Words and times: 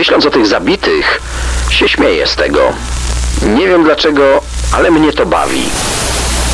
Myśląc 0.00 0.26
o 0.26 0.30
tych 0.30 0.46
zabitych, 0.46 1.20
się 1.70 1.88
śmieję 1.88 2.26
z 2.26 2.36
tego. 2.36 2.60
Nie 3.56 3.68
wiem 3.68 3.84
dlaczego, 3.84 4.22
ale 4.72 4.90
mnie 4.90 5.12
to 5.12 5.26
bawi. 5.26 5.62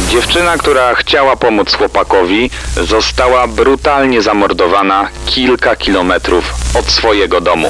Dziewczyna, 0.09 0.57
która 0.57 0.95
chciała 0.95 1.37
pomóc 1.37 1.75
chłopakowi, 1.75 2.51
została 2.77 3.49
brutalnie 3.49 4.23
zamordowana 4.23 5.09
kilka 5.27 5.77
kilometrów 5.77 6.55
od 6.75 6.87
swojego 6.87 7.41
domu. 7.41 7.69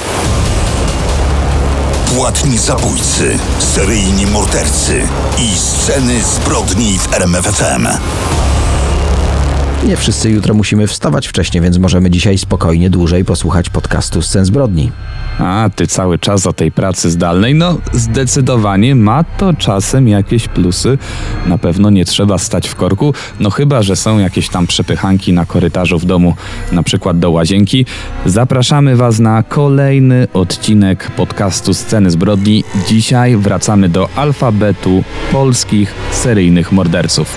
Płatni 2.15 2.58
zabójcy, 2.58 3.38
seryjni 3.58 4.27
mordercy 4.27 5.08
i 5.38 5.58
sceny 5.58 6.22
zbrodni 6.22 6.99
w 6.99 7.15
RMFFM. 7.15 7.88
Nie 9.85 9.97
wszyscy 9.97 10.31
jutro 10.31 10.54
musimy 10.54 10.87
wstawać 10.87 11.27
wcześniej, 11.29 11.63
więc 11.63 11.79
możemy 11.79 12.11
dzisiaj 12.11 12.38
spokojnie 12.38 12.90
dłużej 12.90 13.24
posłuchać 13.24 13.71
podcastu 13.71 14.22
Scen 14.22 14.45
Zbrodni. 14.45 14.93
A 15.38 15.71
ty 15.76 15.87
cały 15.87 16.18
czas 16.18 16.46
o 16.46 16.52
tej 16.52 16.73
pracy 16.73 17.10
zdalnej? 17.10 17.54
No, 17.54 17.78
zdecydowanie 17.92 18.94
ma 18.94 19.24
to 19.24 19.54
czasem 19.54 20.08
jakieś 20.08 20.48
plusy. 20.48 20.98
Na 21.46 21.58
pewno 21.58 21.90
nie 21.90 22.04
trzeba 22.04 22.38
stać 22.38 22.68
w 22.68 22.74
korku, 22.74 23.14
no 23.41 23.50
chyba, 23.50 23.82
że 23.82 23.96
są 23.96 24.18
jakieś 24.18 24.48
tam 24.48 24.66
przepychanki 24.66 25.32
na 25.32 25.46
korytarzu 25.46 25.98
w 25.98 26.04
domu, 26.04 26.34
na 26.72 26.82
przykład 26.82 27.18
do 27.18 27.30
łazienki. 27.30 27.86
Zapraszamy 28.27 28.96
Was 28.96 29.18
na 29.18 29.42
kolejny 29.42 30.28
odcinek 30.34 31.10
podcastu 31.10 31.74
Sceny 31.74 32.10
Zbrodni. 32.10 32.64
Dzisiaj 32.88 33.36
wracamy 33.36 33.88
do 33.88 34.08
alfabetu 34.16 35.05
polskich 35.32 35.94
seryjnych 36.12 36.72
morderców. 36.72 37.36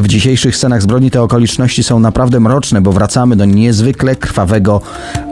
W 0.00 0.08
dzisiejszych 0.08 0.56
scenach 0.56 0.82
zbrodni 0.82 1.10
te 1.10 1.22
okoliczności 1.22 1.82
są 1.82 2.00
naprawdę 2.00 2.40
mroczne, 2.40 2.80
bo 2.80 2.92
wracamy 2.92 3.36
do 3.36 3.44
niezwykle 3.44 4.16
krwawego 4.16 4.80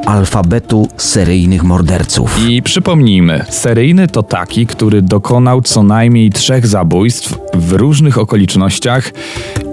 alfabetu 0.07 0.89
seryjnych 0.97 1.65
morderców. 1.65 2.39
I 2.49 2.63
przypomnijmy, 2.63 3.45
seryjny 3.51 4.09
to 4.09 4.23
taki, 4.23 4.67
który 4.67 5.03
dokonał 5.03 5.63
co 5.63 5.83
najmniej 5.83 6.31
trzech 6.31 6.67
zabójstw 6.67 7.35
w 7.55 7.73
różnych 7.73 8.19
okolicznościach 8.19 9.13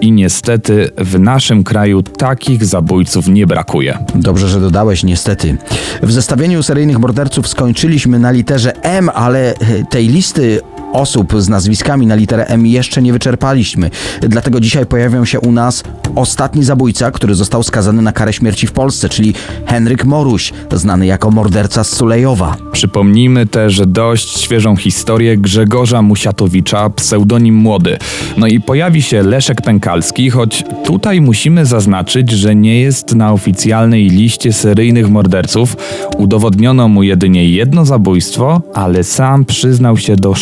i 0.01 0.11
niestety 0.11 0.89
w 0.97 1.19
naszym 1.19 1.63
kraju 1.63 2.03
takich 2.03 2.65
zabójców 2.65 3.27
nie 3.27 3.47
brakuje. 3.47 3.97
Dobrze, 4.15 4.47
że 4.47 4.59
dodałeś, 4.59 5.03
niestety. 5.03 5.57
W 6.03 6.11
zestawieniu 6.11 6.63
seryjnych 6.63 6.99
morderców 6.99 7.47
skończyliśmy 7.47 8.19
na 8.19 8.31
literze 8.31 8.83
M, 8.83 9.09
ale 9.13 9.53
tej 9.89 10.07
listy 10.07 10.61
osób 10.93 11.33
z 11.37 11.49
nazwiskami 11.49 12.07
na 12.07 12.15
literę 12.15 12.45
M 12.45 12.65
jeszcze 12.65 13.01
nie 13.01 13.13
wyczerpaliśmy. 13.13 13.89
Dlatego 14.21 14.59
dzisiaj 14.59 14.85
pojawią 14.85 15.25
się 15.25 15.39
u 15.39 15.51
nas 15.51 15.83
ostatni 16.15 16.63
zabójca, 16.63 17.11
który 17.11 17.35
został 17.35 17.63
skazany 17.63 18.01
na 18.01 18.11
karę 18.11 18.33
śmierci 18.33 18.67
w 18.67 18.71
Polsce, 18.71 19.09
czyli 19.09 19.33
Henryk 19.65 20.05
Moruś, 20.05 20.53
znany 20.71 21.05
jako 21.05 21.31
morderca 21.31 21.83
z 21.83 21.89
Sulejowa. 21.89 22.57
Przypomnijmy 22.71 23.45
też 23.45 23.81
dość 23.87 24.39
świeżą 24.39 24.75
historię 24.75 25.37
Grzegorza 25.37 26.01
Musiatowicza, 26.01 26.89
pseudonim 26.89 27.55
Młody. 27.55 27.97
No 28.37 28.47
i 28.47 28.61
pojawi 28.61 29.01
się 29.01 29.23
Leszek 29.23 29.61
Pękalski, 29.61 30.29
choć 30.29 30.63
tutaj 30.85 31.21
musimy 31.21 31.65
zaznaczyć, 31.65 32.31
że 32.31 32.55
nie 32.55 32.81
jest 32.81 33.15
na 33.15 33.33
oficjalnej 33.33 34.09
liście 34.09 34.53
seryjnych 34.53 35.09
morderców. 35.09 35.77
Udowodniono 36.17 36.87
mu 36.87 37.03
jedynie 37.03 37.49
jedno 37.49 37.85
zabójstwo, 37.85 38.61
ale 38.73 39.03
sam 39.03 39.45
przyznał 39.45 39.97
się 39.97 40.15
do 40.15 40.35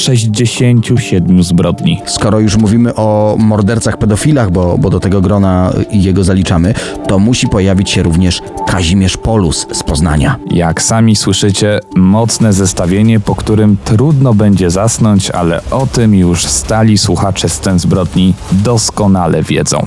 67 0.45 1.43
zbrodni. 1.43 2.01
Skoro 2.05 2.39
już 2.39 2.57
mówimy 2.57 2.95
o 2.95 3.35
mordercach 3.39 3.97
pedofilach, 3.97 4.51
bo, 4.51 4.77
bo 4.77 4.89
do 4.89 4.99
tego 4.99 5.21
grona 5.21 5.73
jego 5.91 6.23
zaliczamy, 6.23 6.73
to 7.07 7.19
musi 7.19 7.47
pojawić 7.47 7.89
się 7.89 8.03
również 8.03 8.41
Kazimierz 8.67 9.17
Polus 9.17 9.67
z 9.71 9.83
Poznania. 9.83 10.35
Jak 10.51 10.81
sami 10.81 11.15
słyszycie, 11.15 11.79
mocne 11.95 12.53
zestawienie, 12.53 13.19
po 13.19 13.35
którym 13.35 13.77
trudno 13.85 14.33
będzie 14.33 14.69
zasnąć, 14.69 15.31
ale 15.31 15.61
o 15.71 15.87
tym 15.87 16.15
już 16.15 16.45
stali 16.45 16.97
słuchacze 16.97 17.49
scen 17.49 17.79
zbrodni 17.79 18.33
doskonale 18.51 19.43
wiedzą. 19.43 19.85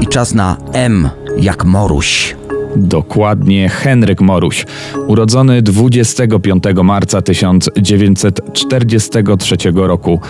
I 0.00 0.06
czas 0.06 0.34
na 0.34 0.56
M 0.72 1.08
jak 1.40 1.64
Moruś. 1.64 2.37
Dokładnie 2.78 3.68
Henryk 3.68 4.20
Moruś, 4.20 4.66
urodzony 5.06 5.62
25 5.62 6.64
marca 6.84 7.22
1943 7.22 9.56
roku. 9.74 10.20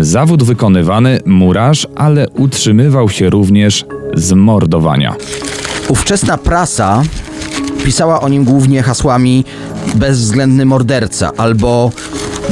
Zawód 0.00 0.42
wykonywany 0.42 1.20
murarz, 1.26 1.86
ale 1.96 2.28
utrzymywał 2.28 3.08
się 3.08 3.30
również 3.30 3.84
z 4.14 4.32
mordowania. 4.32 5.14
Ówczesna 5.88 6.38
prasa 6.38 7.02
pisała 7.84 8.20
o 8.20 8.28
nim 8.28 8.44
głównie 8.44 8.82
hasłami 8.82 9.44
bezwzględny 9.94 10.64
morderca 10.64 11.32
albo 11.36 11.90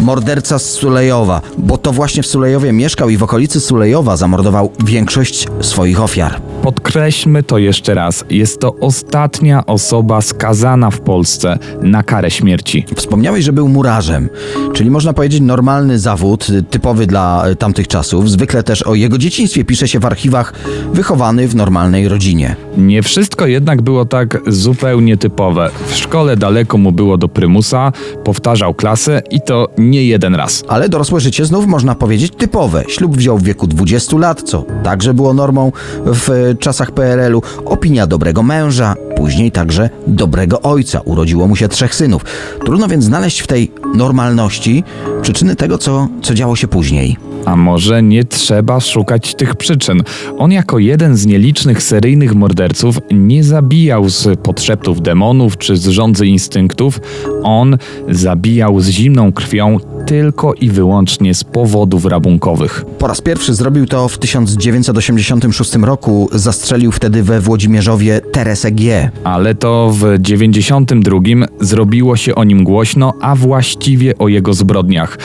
morderca 0.03 0.59
z 0.59 0.71
Sulejowa, 0.71 1.41
bo 1.59 1.79
to 1.79 1.93
właśnie 1.93 2.23
w 2.23 2.27
Sulejowie 2.27 2.73
mieszkał 2.73 3.09
i 3.09 3.17
w 3.17 3.23
okolicy 3.23 3.61
Sulejowa 3.61 4.17
zamordował 4.17 4.73
większość 4.85 5.49
swoich 5.61 6.03
ofiar. 6.03 6.41
Podkreślmy 6.63 7.43
to 7.43 7.59
jeszcze 7.59 7.95
raz. 7.95 8.25
Jest 8.31 8.61
to 8.61 8.75
ostatnia 8.81 9.67
osoba 9.67 10.21
skazana 10.21 10.91
w 10.91 11.01
Polsce 11.01 11.59
na 11.81 12.03
karę 12.03 12.31
śmierci. 12.31 12.85
Wspomniałeś, 12.97 13.45
że 13.45 13.53
był 13.53 13.69
murarzem, 13.69 14.29
czyli 14.73 14.91
można 14.91 15.13
powiedzieć 15.13 15.41
normalny 15.41 15.99
zawód, 15.99 16.47
typowy 16.71 17.07
dla 17.07 17.45
tamtych 17.59 17.89
czasów. 17.89 18.31
Zwykle 18.31 18.63
też 18.63 18.83
o 18.83 18.95
jego 18.95 19.19
dzieciństwie 19.19 19.65
pisze 19.65 19.89
się 19.89 19.99
w 19.99 20.07
archiwach, 20.07 20.53
wychowany 20.93 21.49
w 21.49 21.55
normalnej 21.55 22.09
rodzinie. 22.09 22.57
Nie 22.77 23.03
wszystko 23.03 23.47
jednak 23.47 23.83
było 23.83 24.05
tak 24.05 24.39
zupełnie 24.47 25.17
typowe. 25.17 25.71
W 25.87 25.97
szkole 25.97 26.37
daleko 26.37 26.79
mu 26.79 26.93
było 26.93 27.19
do 27.19 27.29
prymusa, 27.29 27.93
powtarzał 28.25 28.75
klasę 28.75 29.23
i 29.31 29.41
to 29.41 29.69
nie 29.79 29.86
jeden 29.95 30.35
raz. 30.35 30.65
Ale 30.69 30.89
dorosłe 30.89 31.21
życie 31.21 31.45
znów 31.45 31.67
można 31.67 31.95
powiedzieć 31.95 32.33
typowe. 32.37 32.85
Ślub 32.89 33.17
wziął 33.17 33.39
w 33.39 33.43
wieku 33.43 33.67
20 33.67 34.19
lat, 34.19 34.43
co 34.43 34.65
także 34.83 35.15
było 35.15 35.35
normą 35.35 35.73
w 36.07 36.55
czasach 36.61 36.91
PRL-u. 36.91 37.43
Opinia 37.65 38.07
dobrego 38.07 38.43
męża, 38.43 38.95
później 39.17 39.53
także 39.53 39.91
dobrego 40.07 40.63
ojca. 40.63 41.01
Urodziło 41.01 41.49
mu 41.49 41.57
się 41.57 41.69
trzech 41.69 41.95
synów. 41.95 42.25
Trudno 42.65 42.89
więc 42.89 43.05
znaleźć 43.05 43.41
w 43.41 43.47
tej 43.47 43.73
normalności 43.95 44.85
przyczyny 45.23 45.57
tego, 45.57 45.79
co, 45.79 46.09
co 46.23 46.35
działo 46.35 46.57
się 46.57 46.69
później. 46.69 47.17
A 47.47 47.57
może 47.57 48.03
nie 48.03 48.25
trzeba 48.25 48.81
szukać 48.81 49.35
tych 49.35 49.57
przyczyn? 49.57 50.03
On 50.39 50.53
jako 50.53 50.79
jeden 50.79 51.17
z 51.17 51.27
nielicznych 51.27 51.83
seryjnych 51.83 52.35
morderców 52.35 52.99
nie 53.11 53.45
zabijał 53.45 54.09
z 54.09 54.41
podszeptów 54.41 55.03
demonów 55.03 55.59
czy 55.59 55.77
z 55.77 55.89
rządzy 55.89 56.27
instynktów. 56.27 57.01
On 57.43 57.79
zabijał 58.09 58.81
z 58.81 58.89
zimną 58.89 59.33
krwią 59.33 59.79
tylko 60.07 60.55
i 60.55 60.71
wyłącznie 60.71 61.35
z 61.35 61.45
powodów 61.45 62.05
rabunkowych. 62.05 62.85
Po 62.99 63.07
raz 63.07 63.21
pierwszy 63.21 63.55
zrobił 63.55 63.87
to 63.87 64.09
w 64.09 64.19
1986 64.19 65.75
roku. 65.75 66.29
Zastrzelił 66.33 66.93
wtedy 66.93 67.23
we 67.23 67.41
Włodzimierzowie 67.41 68.21
Teresę 68.21 68.73
G. 68.73 69.11
Ale 69.25 69.55
to 69.55 69.91
w 69.93 70.19
92 70.19 71.21
zrobiło 71.61 72.17
się 72.17 72.35
o 72.35 72.45
nim 72.45 72.65
głośno, 72.65 73.13
a 73.21 73.37
właściwie 73.37 74.19
o 74.19 74.29
jego 74.29 74.55
zbrodniach, 74.55 75.19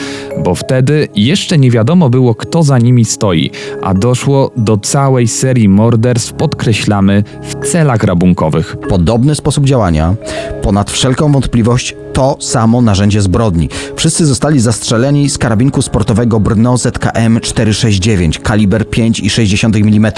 bo 0.44 0.54
wtedy 0.54 1.08
jeszcze 1.14 1.58
nie 1.58 1.70
wiadomo 1.70 2.10
było, 2.10 2.34
kto 2.34 2.62
za 2.62 2.78
nimi 2.78 3.04
stoi, 3.04 3.50
a 3.82 3.94
doszło 3.94 4.50
do 4.56 4.76
całej 4.76 5.28
serii 5.28 5.68
morderstw, 5.68 6.32
podkreślamy, 6.32 7.24
w 7.42 7.66
celach 7.66 8.02
rabunkowych. 8.02 8.76
Podobny 8.88 9.34
sposób 9.34 9.64
działania, 9.64 10.14
ponad 10.62 10.90
wszelką 10.90 11.32
wątpliwość, 11.32 11.96
to 12.12 12.36
samo 12.40 12.82
narzędzie 12.82 13.22
zbrodni. 13.22 13.68
Wszyscy 13.96 14.26
zostali 14.26 14.60
zastrzeleni 14.60 14.71
z 15.28 15.38
karabinku 15.38 15.82
sportowego 15.82 16.40
Brno 16.40 16.78
ZKM 16.78 17.40
469, 17.40 18.38
kaliber 18.38 18.84
5,6 18.84 19.76
mm. 19.76 20.12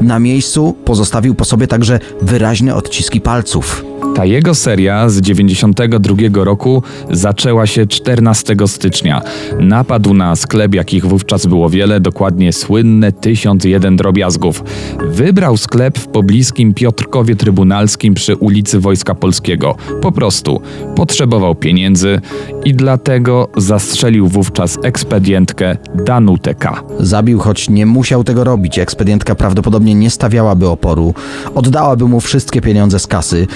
Na 0.00 0.18
miejscu 0.18 0.76
pozostawił 0.84 1.34
po 1.34 1.44
sobie 1.44 1.66
także 1.66 2.00
wyraźne 2.22 2.74
odciski 2.74 3.20
palców. 3.20 3.84
Ta 4.14 4.24
jego 4.24 4.54
seria 4.54 5.08
z 5.08 5.20
92 5.20 6.44
roku 6.44 6.82
zaczęła 7.10 7.66
się 7.66 7.86
14 7.86 8.56
stycznia. 8.66 9.22
Napadł 9.60 10.14
na 10.14 10.36
sklep, 10.36 10.74
jakich 10.74 11.06
wówczas 11.06 11.46
było 11.46 11.70
wiele, 11.70 12.00
dokładnie 12.00 12.52
słynne 12.52 13.12
1001 13.12 13.96
drobiazgów. 13.96 14.64
Wybrał 15.08 15.56
sklep 15.56 15.98
w 15.98 16.08
pobliskim 16.08 16.74
Piotrkowie 16.74 17.36
Trybunalskim 17.36 18.14
przy 18.14 18.36
ulicy 18.36 18.80
Wojska 18.80 19.14
Polskiego. 19.14 19.76
Po 20.02 20.12
prostu 20.12 20.60
potrzebował 20.96 21.54
pieniędzy 21.54 22.20
i 22.64 22.74
dlatego 22.74 23.48
zastrzelił 23.56 24.28
wówczas 24.28 24.78
ekspedientkę 24.82 25.76
Danutę 25.94 26.54
K. 26.54 26.82
Zabił, 27.00 27.38
choć 27.38 27.70
nie 27.70 27.86
musiał 27.86 28.24
tego 28.24 28.44
robić. 28.44 28.78
Ekspedientka 28.78 29.34
prawdopodobnie 29.34 29.94
nie 29.94 30.10
stawiałaby 30.10 30.68
oporu. 30.68 31.14
Oddałaby 31.54 32.08
mu 32.08 32.20
wszystkie 32.20 32.60
pieniądze 32.60 32.98
z 32.98 33.06
kasy. 33.06 33.46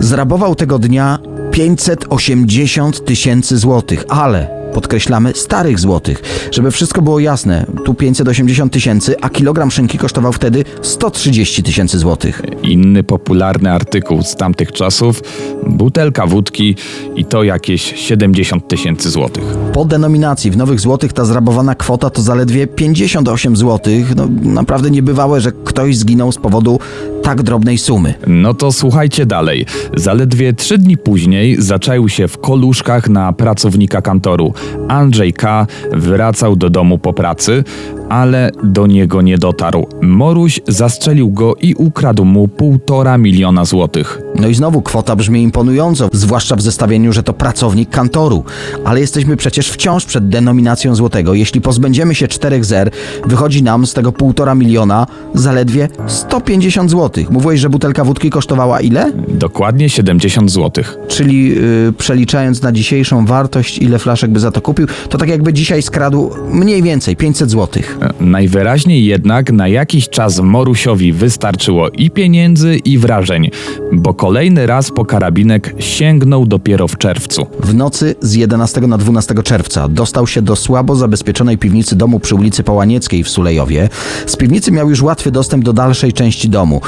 Zrabował 0.00 0.54
tego 0.54 0.78
dnia 0.78 1.18
580 1.52 3.04
tysięcy 3.04 3.58
złotych, 3.58 4.04
ale 4.08 4.58
podkreślamy 4.74 5.32
starych 5.34 5.78
złotych. 5.78 6.22
Żeby 6.52 6.70
wszystko 6.70 7.02
było 7.02 7.20
jasne, 7.20 7.66
tu 7.84 7.94
580 7.94 8.72
tysięcy, 8.72 9.14
a 9.20 9.28
kilogram 9.28 9.70
szynki 9.70 9.98
kosztował 9.98 10.32
wtedy 10.32 10.64
130 10.82 11.62
tysięcy 11.62 11.98
złotych. 11.98 12.42
Inny 12.62 13.02
popularny 13.02 13.72
artykuł 13.72 14.22
z 14.22 14.36
tamtych 14.36 14.72
czasów, 14.72 15.22
butelka 15.66 16.26
wódki 16.26 16.76
i 17.16 17.24
to 17.24 17.42
jakieś 17.42 17.94
70 17.96 18.68
tysięcy 18.68 19.10
złotych. 19.10 19.44
Po 19.72 19.84
denominacji 19.84 20.50
w 20.50 20.56
nowych 20.56 20.80
złotych 20.80 21.12
ta 21.12 21.24
zrabowana 21.24 21.74
kwota 21.74 22.10
to 22.10 22.22
zaledwie 22.22 22.66
58 22.66 23.56
złotych. 23.56 24.16
No, 24.16 24.28
naprawdę 24.42 24.90
niebywałe, 24.90 25.40
że 25.40 25.52
ktoś 25.52 25.96
zginął 25.96 26.32
z 26.32 26.36
powodu 26.36 26.80
tak 27.28 27.42
drobnej 27.42 27.78
sumy. 27.78 28.14
No 28.26 28.54
to 28.54 28.72
słuchajcie 28.72 29.26
dalej. 29.26 29.66
Zaledwie 29.96 30.52
trzy 30.52 30.78
dni 30.78 30.96
później 30.96 31.62
zaczaił 31.62 32.08
się 32.08 32.28
w 32.28 32.38
koluszkach 32.38 33.08
na 33.08 33.32
pracownika 33.32 34.02
kantoru. 34.02 34.54
Andrzej 34.88 35.32
K. 35.32 35.66
wracał 35.92 36.56
do 36.56 36.70
domu 36.70 36.98
po 36.98 37.12
pracy, 37.12 37.64
ale 38.08 38.50
do 38.62 38.86
niego 38.86 39.22
nie 39.22 39.38
dotarł. 39.38 39.86
Moruś 40.02 40.60
zastrzelił 40.68 41.30
go 41.30 41.54
i 41.54 41.74
ukradł 41.74 42.24
mu 42.24 42.48
półtora 42.48 43.18
miliona 43.18 43.64
złotych. 43.64 44.20
No 44.34 44.48
i 44.48 44.54
znowu 44.54 44.82
kwota 44.82 45.16
brzmi 45.16 45.42
imponująco, 45.42 46.08
zwłaszcza 46.12 46.56
w 46.56 46.62
zestawieniu, 46.62 47.12
że 47.12 47.22
to 47.22 47.32
pracownik 47.32 47.90
kantoru. 47.90 48.44
Ale 48.84 49.00
jesteśmy 49.00 49.36
przecież 49.36 49.68
wciąż 49.68 50.04
przed 50.04 50.28
denominacją 50.28 50.94
złotego. 50.94 51.34
Jeśli 51.34 51.60
pozbędziemy 51.60 52.14
się 52.14 52.28
czterech 52.28 52.64
zer, 52.64 52.90
wychodzi 53.26 53.62
nam 53.62 53.86
z 53.86 53.94
tego 53.94 54.12
półtora 54.12 54.54
miliona 54.54 55.06
zaledwie 55.34 55.88
150 56.06 56.90
złotych. 56.90 57.30
Mówiłeś, 57.30 57.60
że 57.60 57.70
butelka 57.70 58.04
wódki 58.04 58.30
kosztowała 58.30 58.80
ile? 58.80 59.12
Dokładnie 59.28 59.88
70 59.88 60.50
złotych. 60.50 60.96
Czyli 61.08 61.48
yy, 61.48 61.92
przeliczając 61.98 62.62
na 62.62 62.72
dzisiejszą 62.72 63.26
wartość, 63.26 63.78
ile 63.78 63.98
flaszek 63.98 64.30
by 64.30 64.40
za 64.40 64.50
to 64.50 64.60
kupił, 64.60 64.86
to 65.08 65.18
tak 65.18 65.28
jakby 65.28 65.52
dzisiaj 65.52 65.82
skradł 65.82 66.30
mniej 66.50 66.82
więcej 66.82 67.16
500 67.16 67.50
złotych. 67.50 67.97
Najwyraźniej 68.20 69.04
jednak 69.04 69.52
na 69.52 69.68
jakiś 69.68 70.08
czas 70.08 70.40
Morusiowi 70.40 71.12
wystarczyło 71.12 71.90
i 71.90 72.10
pieniędzy, 72.10 72.76
i 72.76 72.98
wrażeń, 72.98 73.50
bo 73.92 74.14
kolejny 74.14 74.66
raz 74.66 74.90
po 74.90 75.04
karabinek 75.04 75.74
sięgnął 75.78 76.46
dopiero 76.46 76.88
w 76.88 76.98
czerwcu. 76.98 77.46
W 77.60 77.74
nocy 77.74 78.14
z 78.20 78.34
11 78.34 78.80
na 78.80 78.98
12 78.98 79.34
czerwca 79.34 79.88
dostał 79.88 80.26
się 80.26 80.42
do 80.42 80.56
słabo 80.56 80.96
zabezpieczonej 80.96 81.58
piwnicy 81.58 81.96
domu 81.96 82.20
przy 82.20 82.34
ulicy 82.34 82.62
Połanieckiej 82.62 83.24
w 83.24 83.28
Sulejowie. 83.28 83.88
Z 84.26 84.36
piwnicy 84.36 84.72
miał 84.72 84.90
już 84.90 85.02
łatwy 85.02 85.30
dostęp 85.30 85.64
do 85.64 85.72
dalszej 85.72 86.12
części 86.12 86.48
domu. 86.48 86.80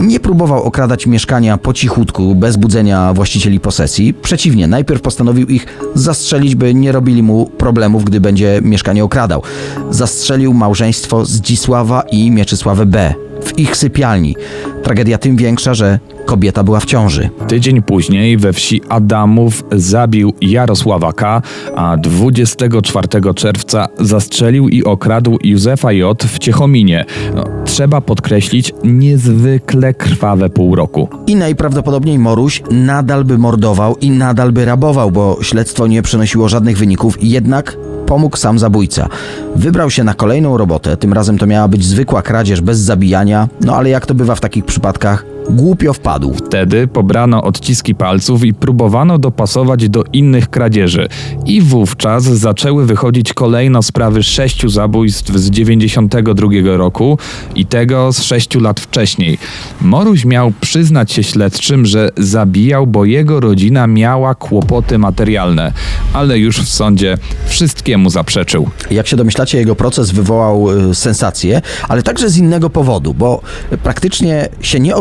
Nie 0.00 0.20
próbował 0.20 0.62
okradać 0.62 1.06
mieszkania 1.06 1.58
po 1.58 1.72
cichutku, 1.72 2.34
bez 2.34 2.56
budzenia 2.56 3.14
właścicieli 3.14 3.60
posesji. 3.60 4.14
Przeciwnie, 4.14 4.66
najpierw 4.66 5.00
postanowił 5.00 5.46
ich 5.46 5.66
zastrzelić, 5.94 6.54
by 6.54 6.74
nie 6.74 6.92
robili 6.92 7.22
mu 7.22 7.46
problemów, 7.46 8.04
gdy 8.04 8.20
będzie 8.20 8.60
mieszkanie 8.62 9.04
okradał. 9.04 9.42
Zastrzelił 9.90 10.49
małżeństwo 10.54 11.24
Zdzisława 11.24 12.02
i 12.10 12.30
Mieczysławę 12.30 12.86
B. 12.86 13.14
w 13.44 13.58
ich 13.58 13.76
sypialni. 13.76 14.36
Tragedia 14.82 15.18
tym 15.18 15.36
większa, 15.36 15.74
że 15.74 15.98
kobieta 16.26 16.64
była 16.64 16.80
w 16.80 16.84
ciąży. 16.84 17.30
Tydzień 17.48 17.82
później 17.82 18.36
we 18.36 18.52
wsi 18.52 18.80
Adamów 18.88 19.64
zabił 19.72 20.32
Jarosława 20.40 21.12
K., 21.12 21.42
a 21.76 21.96
24 21.96 23.34
czerwca 23.34 23.88
zastrzelił 24.00 24.68
i 24.68 24.84
okradł 24.84 25.38
Józefa 25.44 25.92
J. 25.92 26.22
w 26.24 26.38
Ciechominie. 26.38 27.04
No, 27.34 27.44
trzeba 27.64 28.00
podkreślić 28.00 28.72
niezwykle 28.84 29.94
krwawe 29.94 30.50
pół 30.50 30.74
roku. 30.74 31.08
I 31.26 31.36
najprawdopodobniej 31.36 32.18
Moruś 32.18 32.62
nadal 32.70 33.24
by 33.24 33.38
mordował 33.38 33.96
i 33.96 34.10
nadal 34.10 34.52
by 34.52 34.64
rabował, 34.64 35.10
bo 35.10 35.38
śledztwo 35.42 35.86
nie 35.86 36.02
przynosiło 36.02 36.48
żadnych 36.48 36.78
wyników, 36.78 37.18
jednak 37.22 37.76
pomógł 38.06 38.36
sam 38.36 38.58
zabójca. 38.58 39.08
Wybrał 39.56 39.90
się 39.90 40.04
na 40.04 40.14
kolejną 40.14 40.56
robotę, 40.56 40.96
tym 40.96 41.12
razem 41.12 41.38
to 41.38 41.46
miała 41.46 41.68
być 41.68 41.84
zwykła 41.84 42.22
kradzież 42.22 42.60
bez 42.60 42.78
zabijania, 42.78 43.29
no 43.60 43.76
ale 43.76 43.90
jak 43.90 44.06
to 44.06 44.14
bywa 44.14 44.34
w 44.34 44.40
takich 44.40 44.64
przypadkach, 44.64 45.24
głupio 45.50 45.92
wpadł. 45.92 46.34
Wtedy 46.34 46.88
pobrano 46.88 47.42
odciski 47.42 47.94
palców 47.94 48.44
i 48.44 48.54
próbowano 48.54 49.18
dopasować 49.18 49.88
do 49.88 50.04
innych 50.12 50.50
kradzieży. 50.50 51.08
I 51.46 51.60
wówczas 51.60 52.24
zaczęły 52.24 52.86
wychodzić 52.86 53.32
kolejno 53.32 53.82
sprawy 53.82 54.22
sześciu 54.22 54.68
zabójstw 54.68 55.32
z 55.32 55.50
92 55.50 56.48
roku 56.64 57.18
i 57.54 57.66
tego 57.66 58.12
z 58.12 58.22
sześciu 58.22 58.60
lat 58.60 58.80
wcześniej. 58.80 59.38
Moruś 59.80 60.24
miał 60.24 60.52
przyznać 60.60 61.12
się 61.12 61.22
śledczym, 61.22 61.86
że 61.86 62.10
zabijał, 62.16 62.86
bo 62.86 63.04
jego 63.04 63.40
rodzina 63.40 63.86
miała 63.86 64.34
kłopoty 64.34 64.98
materialne, 64.98 65.72
ale 66.12 66.38
już 66.38 66.60
w 66.60 66.68
sądzie 66.68 67.18
wszystkiemu 67.46 68.10
zaprzeczył. 68.10 68.68
Jak 68.90 69.06
się 69.06 69.16
domyślacie, 69.16 69.58
jego 69.58 69.76
proces 69.76 70.10
wywołał 70.10 70.90
y, 70.90 70.94
sensację, 70.94 71.62
ale 71.88 72.02
także 72.02 72.30
z 72.30 72.36
innego 72.36 72.70
powodu, 72.70 73.14
bo 73.14 73.40
praktycznie 73.82 74.48
się 74.60 74.80
nie 74.80 74.96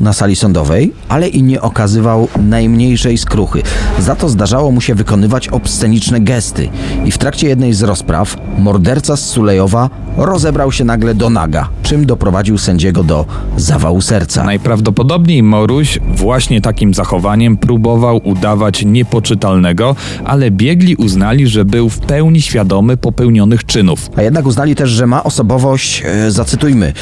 na 0.00 0.12
sali 0.12 0.36
sądowej, 0.36 0.92
ale 1.08 1.28
i 1.28 1.42
nie 1.42 1.60
okazywał 1.62 2.28
najmniejszej 2.42 3.18
skruchy. 3.18 3.62
Za 3.98 4.16
to 4.16 4.28
zdarzało 4.28 4.70
mu 4.70 4.80
się 4.80 4.94
wykonywać 4.94 5.48
obsceniczne 5.48 6.20
gesty. 6.20 6.68
I 7.04 7.10
w 7.10 7.18
trakcie 7.18 7.48
jednej 7.48 7.72
z 7.72 7.82
rozpraw 7.82 8.36
morderca 8.58 9.16
z 9.16 9.24
Sulejowa 9.24 9.90
rozebrał 10.16 10.72
się 10.72 10.84
nagle 10.84 11.14
do 11.14 11.30
naga, 11.30 11.68
czym 11.82 12.06
doprowadził 12.06 12.58
sędziego 12.58 13.04
do 13.04 13.26
zawału 13.56 14.00
serca. 14.00 14.44
Najprawdopodobniej 14.44 15.42
Moruś 15.42 15.98
właśnie 16.14 16.60
takim 16.60 16.94
zachowaniem 16.94 17.56
próbował 17.56 18.20
udawać 18.24 18.84
niepoczytalnego, 18.84 19.96
ale 20.24 20.50
biegli 20.50 20.96
uznali, 20.96 21.46
że 21.46 21.64
był 21.64 21.88
w 21.88 21.98
pełni 21.98 22.42
świadomy 22.42 22.96
popełnionych 22.96 23.66
czynów. 23.66 24.10
A 24.16 24.22
jednak 24.22 24.46
uznali 24.46 24.74
też, 24.74 24.90
że 24.90 25.06
ma 25.06 25.24
osobowość, 25.24 26.02
e, 26.04 26.30
zacytujmy, 26.30 26.92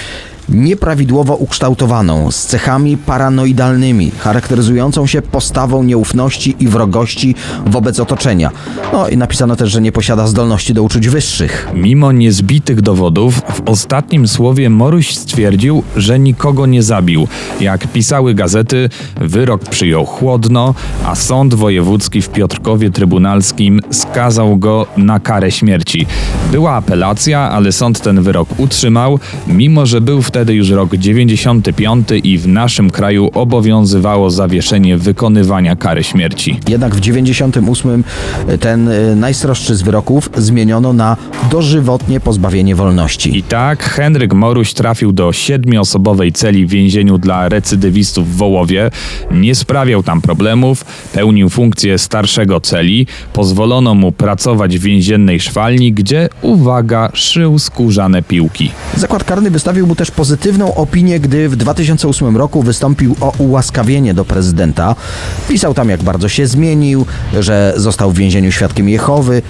nieprawidłowo 0.48 1.36
ukształtowaną, 1.36 2.30
z 2.30 2.46
cechami 2.46 2.96
paranoidalnymi, 2.96 4.10
charakteryzującą 4.18 5.06
się 5.06 5.22
postawą 5.22 5.82
nieufności 5.82 6.56
i 6.60 6.68
wrogości 6.68 7.34
wobec 7.66 8.00
otoczenia. 8.00 8.50
No 8.92 9.08
i 9.08 9.16
napisano 9.16 9.56
też, 9.56 9.70
że 9.70 9.80
nie 9.80 9.92
posiada 9.92 10.26
zdolności 10.26 10.74
do 10.74 10.82
uczuć 10.82 11.08
wyższych. 11.08 11.68
Mimo 11.74 12.12
niezbitych 12.12 12.80
dowodów, 12.80 13.42
w 13.54 13.68
ostatnim 13.68 14.28
słowie 14.28 14.70
Moruś 14.70 15.14
stwierdził, 15.14 15.82
że 15.96 16.18
nikogo 16.18 16.66
nie 16.66 16.82
zabił. 16.82 17.28
Jak 17.60 17.86
pisały 17.92 18.34
gazety, 18.34 18.90
wyrok 19.20 19.64
przyjął 19.64 20.06
chłodno, 20.06 20.74
a 21.06 21.14
sąd 21.14 21.54
wojewódzki 21.54 22.22
w 22.22 22.28
Piotrkowie 22.28 22.90
Trybunalskim 22.90 23.80
skazał 23.90 24.56
go 24.56 24.86
na 24.96 25.20
karę 25.20 25.50
śmierci. 25.50 26.06
Była 26.52 26.72
apelacja, 26.72 27.40
ale 27.40 27.72
sąd 27.72 28.00
ten 28.00 28.22
wyrok 28.22 28.48
utrzymał, 28.56 29.18
mimo 29.46 29.86
że 29.86 30.00
był 30.00 30.22
wtedy 30.22 30.37
już 30.46 30.70
rok 30.70 30.96
95 30.96 32.08
i 32.24 32.38
w 32.38 32.48
naszym 32.48 32.90
kraju 32.90 33.30
obowiązywało 33.34 34.30
zawieszenie 34.30 34.96
wykonywania 34.96 35.76
kary 35.76 36.04
śmierci. 36.04 36.60
Jednak 36.68 36.94
w 36.94 37.00
98 37.00 38.04
ten 38.60 38.88
y, 38.88 39.16
najsroższy 39.16 39.76
z 39.76 39.82
wyroków 39.82 40.30
zmieniono 40.36 40.92
na 40.92 41.16
dożywotnie 41.50 42.20
pozbawienie 42.20 42.74
wolności. 42.74 43.38
I 43.38 43.42
tak 43.42 43.82
Henryk 43.82 44.34
Moruś 44.34 44.72
trafił 44.72 45.12
do 45.12 45.32
siedmioosobowej 45.32 46.32
celi 46.32 46.66
w 46.66 46.70
więzieniu 46.70 47.18
dla 47.18 47.48
recydywistów 47.48 48.28
w 48.28 48.36
Wołowie. 48.36 48.90
Nie 49.30 49.54
sprawiał 49.54 50.02
tam 50.02 50.20
problemów, 50.20 50.84
pełnił 51.12 51.48
funkcję 51.48 51.98
starszego 51.98 52.60
celi. 52.60 53.06
Pozwolono 53.32 53.94
mu 53.94 54.12
pracować 54.12 54.78
w 54.78 54.82
więziennej 54.82 55.40
szwalni, 55.40 55.92
gdzie, 55.92 56.28
uwaga, 56.42 57.10
szył 57.12 57.58
skórzane 57.58 58.22
piłki. 58.22 58.70
Zakład 58.96 59.24
karny 59.24 59.50
wystawił 59.50 59.86
mu 59.86 59.94
też 59.94 60.10
pozytywną 60.28 60.74
opinię, 60.74 61.20
gdy 61.20 61.48
w 61.48 61.56
2008 61.56 62.36
roku 62.36 62.62
wystąpił 62.62 63.16
o 63.20 63.32
ułaskawienie 63.38 64.14
do 64.14 64.24
prezydenta. 64.24 64.96
Pisał 65.48 65.74
tam, 65.74 65.88
jak 65.88 66.02
bardzo 66.02 66.28
się 66.28 66.46
zmienił, 66.46 67.06
że 67.40 67.72
został 67.76 68.10
w 68.10 68.14
więzieniu 68.14 68.52
świadkiem 68.52 68.88
Jehowy. 68.88 69.42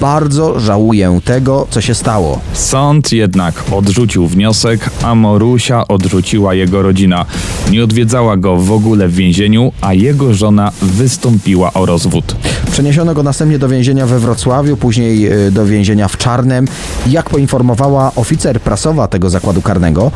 Bardzo 0.00 0.60
żałuję 0.60 1.20
tego, 1.24 1.66
co 1.70 1.80
się 1.80 1.94
stało. 1.94 2.40
Sąd 2.52 3.12
jednak 3.12 3.64
odrzucił 3.72 4.26
wniosek, 4.26 4.90
a 5.02 5.14
Morusia 5.14 5.88
odrzuciła 5.88 6.54
jego 6.54 6.82
rodzina. 6.82 7.24
Nie 7.70 7.84
odwiedzała 7.84 8.36
go 8.36 8.56
w 8.56 8.72
ogóle 8.72 9.08
w 9.08 9.14
więzieniu, 9.14 9.72
a 9.80 9.94
jego 9.94 10.34
żona 10.34 10.72
wystąpiła 10.82 11.72
o 11.72 11.86
rozwód. 11.86 12.36
Przeniesiono 12.70 13.14
go 13.14 13.22
następnie 13.22 13.58
do 13.58 13.68
więzienia 13.68 14.06
we 14.06 14.18
Wrocławiu, 14.18 14.76
później 14.76 15.32
y, 15.46 15.50
do 15.50 15.66
więzienia 15.66 16.08
w 16.08 16.16
Czarnem. 16.16 16.68
Jak 17.06 17.30
poinformowała 17.30 18.12
oficer 18.14 18.60
prasowa 18.60 19.08
tego 19.08 19.30
zakładu 19.30 19.62
karnego, 19.62 20.10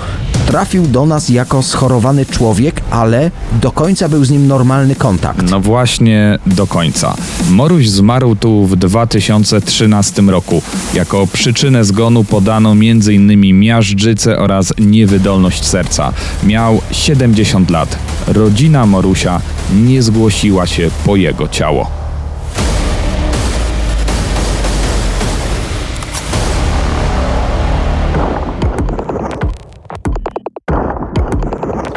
trafił 0.52 0.86
do 0.86 1.06
nas 1.06 1.28
jako 1.28 1.62
schorowany 1.62 2.26
człowiek, 2.26 2.80
ale 2.90 3.30
do 3.62 3.72
końca 3.72 4.08
był 4.08 4.24
z 4.24 4.30
nim 4.30 4.46
normalny 4.46 4.94
kontakt. 4.94 5.50
No 5.50 5.60
właśnie 5.60 6.38
do 6.46 6.66
końca. 6.66 7.14
Moruś 7.50 7.88
zmarł 7.88 8.36
tu 8.36 8.66
w 8.66 8.76
2013 8.76 10.22
roku. 10.22 10.62
Jako 10.94 11.26
przyczynę 11.26 11.84
zgonu 11.84 12.24
podano 12.24 12.72
m.in. 12.72 13.58
miażdżycę 13.60 14.38
oraz 14.38 14.72
niewydolność 14.78 15.64
serca. 15.64 16.12
Miał 16.44 16.80
70 16.90 17.70
lat. 17.70 17.98
Rodzina 18.26 18.86
Morusia 18.86 19.40
nie 19.74 20.02
zgłosiła 20.02 20.66
się 20.66 20.90
po 21.04 21.16
jego 21.16 21.48
ciało. 21.48 22.01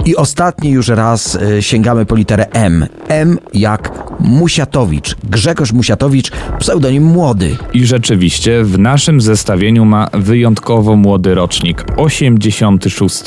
I 0.06 0.16
ostatni 0.16 0.70
już 0.70 0.88
raz 0.88 1.36
y, 1.36 1.64
sięgamy 1.64 2.06
po 2.06 2.16
literę 2.16 2.46
M. 2.52 2.88
M 3.08 3.38
jak 3.54 3.92
Musiatowicz. 4.20 5.16
Grzegorz 5.30 5.74
Musiatowicz, 5.74 6.32
pseudonim 6.60 7.04
młody. 7.04 7.58
I 7.74 7.86
rzeczywiście 7.86 8.64
w 8.64 8.80
naszym 8.80 9.22
zestawieniu 9.22 9.86
ma 9.86 10.08
wyjątkowo 10.14 10.96
młody 10.96 11.36
rocznik 11.36 11.86
86. 11.98 13.24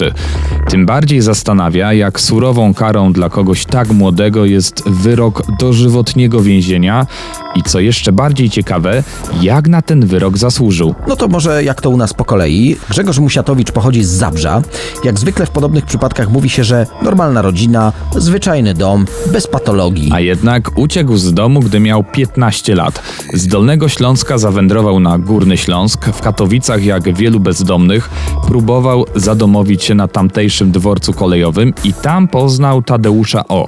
Tym 0.68 0.86
bardziej 0.86 1.20
zastanawia, 1.20 1.92
jak 1.92 2.20
surową 2.20 2.74
karą 2.74 3.12
dla 3.12 3.28
kogoś 3.28 3.64
tak 3.64 3.88
młodego 3.88 4.44
jest 4.44 4.82
wyrok 4.88 5.42
dożywotniego 5.58 6.42
więzienia 6.42 7.06
i 7.54 7.62
co 7.62 7.80
jeszcze 7.80 8.12
bardziej 8.12 8.50
ciekawe, 8.50 9.02
jak 9.42 9.68
na 9.68 9.82
ten 9.82 10.06
wyrok 10.06 10.38
zasłużył. 10.38 10.94
No 11.08 11.16
to 11.16 11.28
może 11.28 11.64
jak 11.64 11.80
to 11.80 11.90
u 11.90 11.96
nas 11.96 12.14
po 12.14 12.24
kolei. 12.24 12.76
Grzegorz 12.90 13.18
Musiatowicz 13.18 13.72
pochodzi 13.72 14.04
z 14.04 14.08
Zabrza. 14.08 14.62
Jak 15.04 15.18
zwykle 15.18 15.46
w 15.46 15.50
podobnych 15.50 15.84
przypadkach 15.84 16.30
mówi 16.30 16.50
się, 16.50 16.64
że 16.64 16.86
normalna 17.02 17.42
rodzina, 17.42 17.92
zwyczajny 18.16 18.74
dom, 18.74 19.06
bez 19.32 19.46
patologii. 19.46 20.10
A 20.12 20.20
jednak 20.20 20.78
uciekł 20.78 21.16
z 21.16 21.34
domu, 21.34 21.60
gdy 21.60 21.80
miał 21.80 21.87
15 22.12 22.74
lat. 22.74 23.02
Z 23.34 23.46
Dolnego 23.46 23.88
Śląska 23.88 24.38
zawędrował 24.38 25.00
na 25.00 25.18
Górny 25.18 25.56
Śląsk. 25.56 26.04
W 26.04 26.20
Katowicach, 26.20 26.84
jak 26.84 27.16
wielu 27.16 27.40
bezdomnych, 27.40 28.10
próbował 28.46 29.04
zadomowić 29.14 29.84
się 29.84 29.94
na 29.94 30.08
tamtejszym 30.08 30.70
dworcu 30.72 31.12
kolejowym 31.12 31.74
i 31.84 31.92
tam 31.92 32.28
poznał 32.28 32.82
Tadeusza 32.82 33.48
O. 33.48 33.66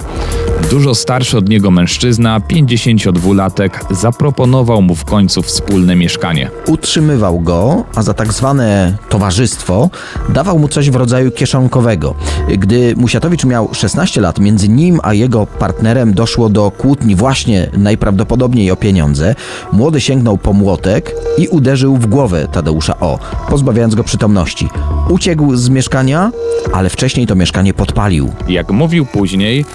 Dużo 0.71 0.95
starszy 0.95 1.37
od 1.37 1.49
niego 1.49 1.71
mężczyzna, 1.71 2.39
52-latek, 2.39 3.69
zaproponował 3.89 4.81
mu 4.81 4.95
w 4.95 5.05
końcu 5.05 5.41
wspólne 5.41 5.95
mieszkanie. 5.95 6.49
Utrzymywał 6.67 7.39
go, 7.39 7.83
a 7.95 8.03
za 8.03 8.13
tak 8.13 8.33
zwane 8.33 8.97
towarzystwo 9.09 9.89
dawał 10.29 10.59
mu 10.59 10.67
coś 10.67 10.89
w 10.89 10.95
rodzaju 10.95 11.31
kieszonkowego. 11.31 12.15
Gdy 12.57 12.95
Musiatowicz 12.97 13.45
miał 13.45 13.73
16 13.73 14.21
lat, 14.21 14.39
między 14.39 14.69
nim 14.69 14.99
a 15.03 15.13
jego 15.13 15.45
partnerem 15.45 16.13
doszło 16.13 16.49
do 16.49 16.71
kłótni 16.71 17.15
właśnie 17.15 17.69
najprawdopodobniej 17.77 18.71
o 18.71 18.75
pieniądze. 18.75 19.35
Młody 19.73 20.01
sięgnął 20.01 20.37
po 20.37 20.53
młotek 20.53 21.15
i 21.37 21.47
uderzył 21.47 21.97
w 21.97 22.05
głowę 22.07 22.47
Tadeusza 22.51 22.99
O, 22.99 23.19
pozbawiając 23.49 23.95
go 23.95 24.03
przytomności. 24.03 24.69
Uciekł 25.09 25.55
z 25.55 25.69
mieszkania, 25.69 26.31
ale 26.73 26.89
wcześniej 26.89 27.27
to 27.27 27.35
mieszkanie 27.35 27.73
podpalił. 27.73 28.31
Jak 28.47 28.71
mówił 28.71 29.05
później, 29.05 29.65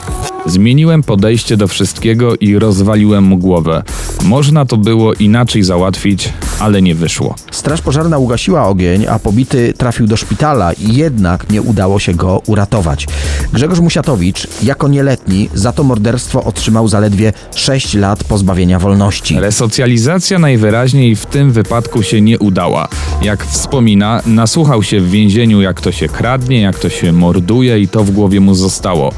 zmieniłem 0.87 1.03
podejście 1.03 1.57
do 1.57 1.69
wszystkiego 1.69 2.37
i 2.37 2.59
rozwaliłem 2.59 3.25
mu 3.25 3.39
głowę. 3.39 3.83
Można 4.25 4.65
to 4.65 4.77
było 4.77 5.15
inaczej 5.15 5.63
załatwić, 5.63 6.33
ale 6.61 6.83
nie 6.83 6.95
wyszło. 6.95 7.35
Straż 7.51 7.81
pożarna 7.81 8.19
ugasiła 8.19 8.69
ogień, 8.69 9.07
a 9.07 9.19
pobity 9.19 9.73
trafił 9.73 10.07
do 10.07 10.17
szpitala 10.17 10.73
i 10.73 10.97
jednak 10.97 11.51
nie 11.51 11.63
udało 11.63 11.99
się 11.99 12.15
go 12.15 12.43
uratować. 12.47 13.07
Grzegorz 13.53 13.81
Musiatowicz, 13.81 14.47
jako 14.63 14.89
nieletni, 14.89 15.49
za 15.55 15.73
to 15.73 15.83
morderstwo 15.83 16.45
otrzymał 16.45 16.89
zaledwie 16.89 17.33
6 17.55 17.95
lat 17.95 18.25
pozbawienia 18.25 18.79
wolności. 18.79 19.41
Resocjalizacja 19.41 20.39
najwyraźniej 20.39 21.17
w 21.17 21.27
tym 21.27 21.53
wypadku 21.53 22.03
się 22.03 22.21
nie 22.21 22.39
udała. 22.39 22.89
Jak 23.23 23.47
wspomina, 23.47 24.23
nasłuchał 24.27 24.83
się 24.83 25.01
w 25.01 25.11
więzieniu, 25.11 25.61
jak 25.61 25.81
to 25.81 25.93
się 25.93 26.09
kradnie, 26.09 26.61
jak 26.61 26.79
to 26.79 26.89
się 26.89 27.13
morduje 27.13 27.81
i 27.81 27.89
to 27.89 28.05
w 28.05 28.11
głowie 28.11 28.41
mu 28.41 28.55
zostało. 28.55 29.13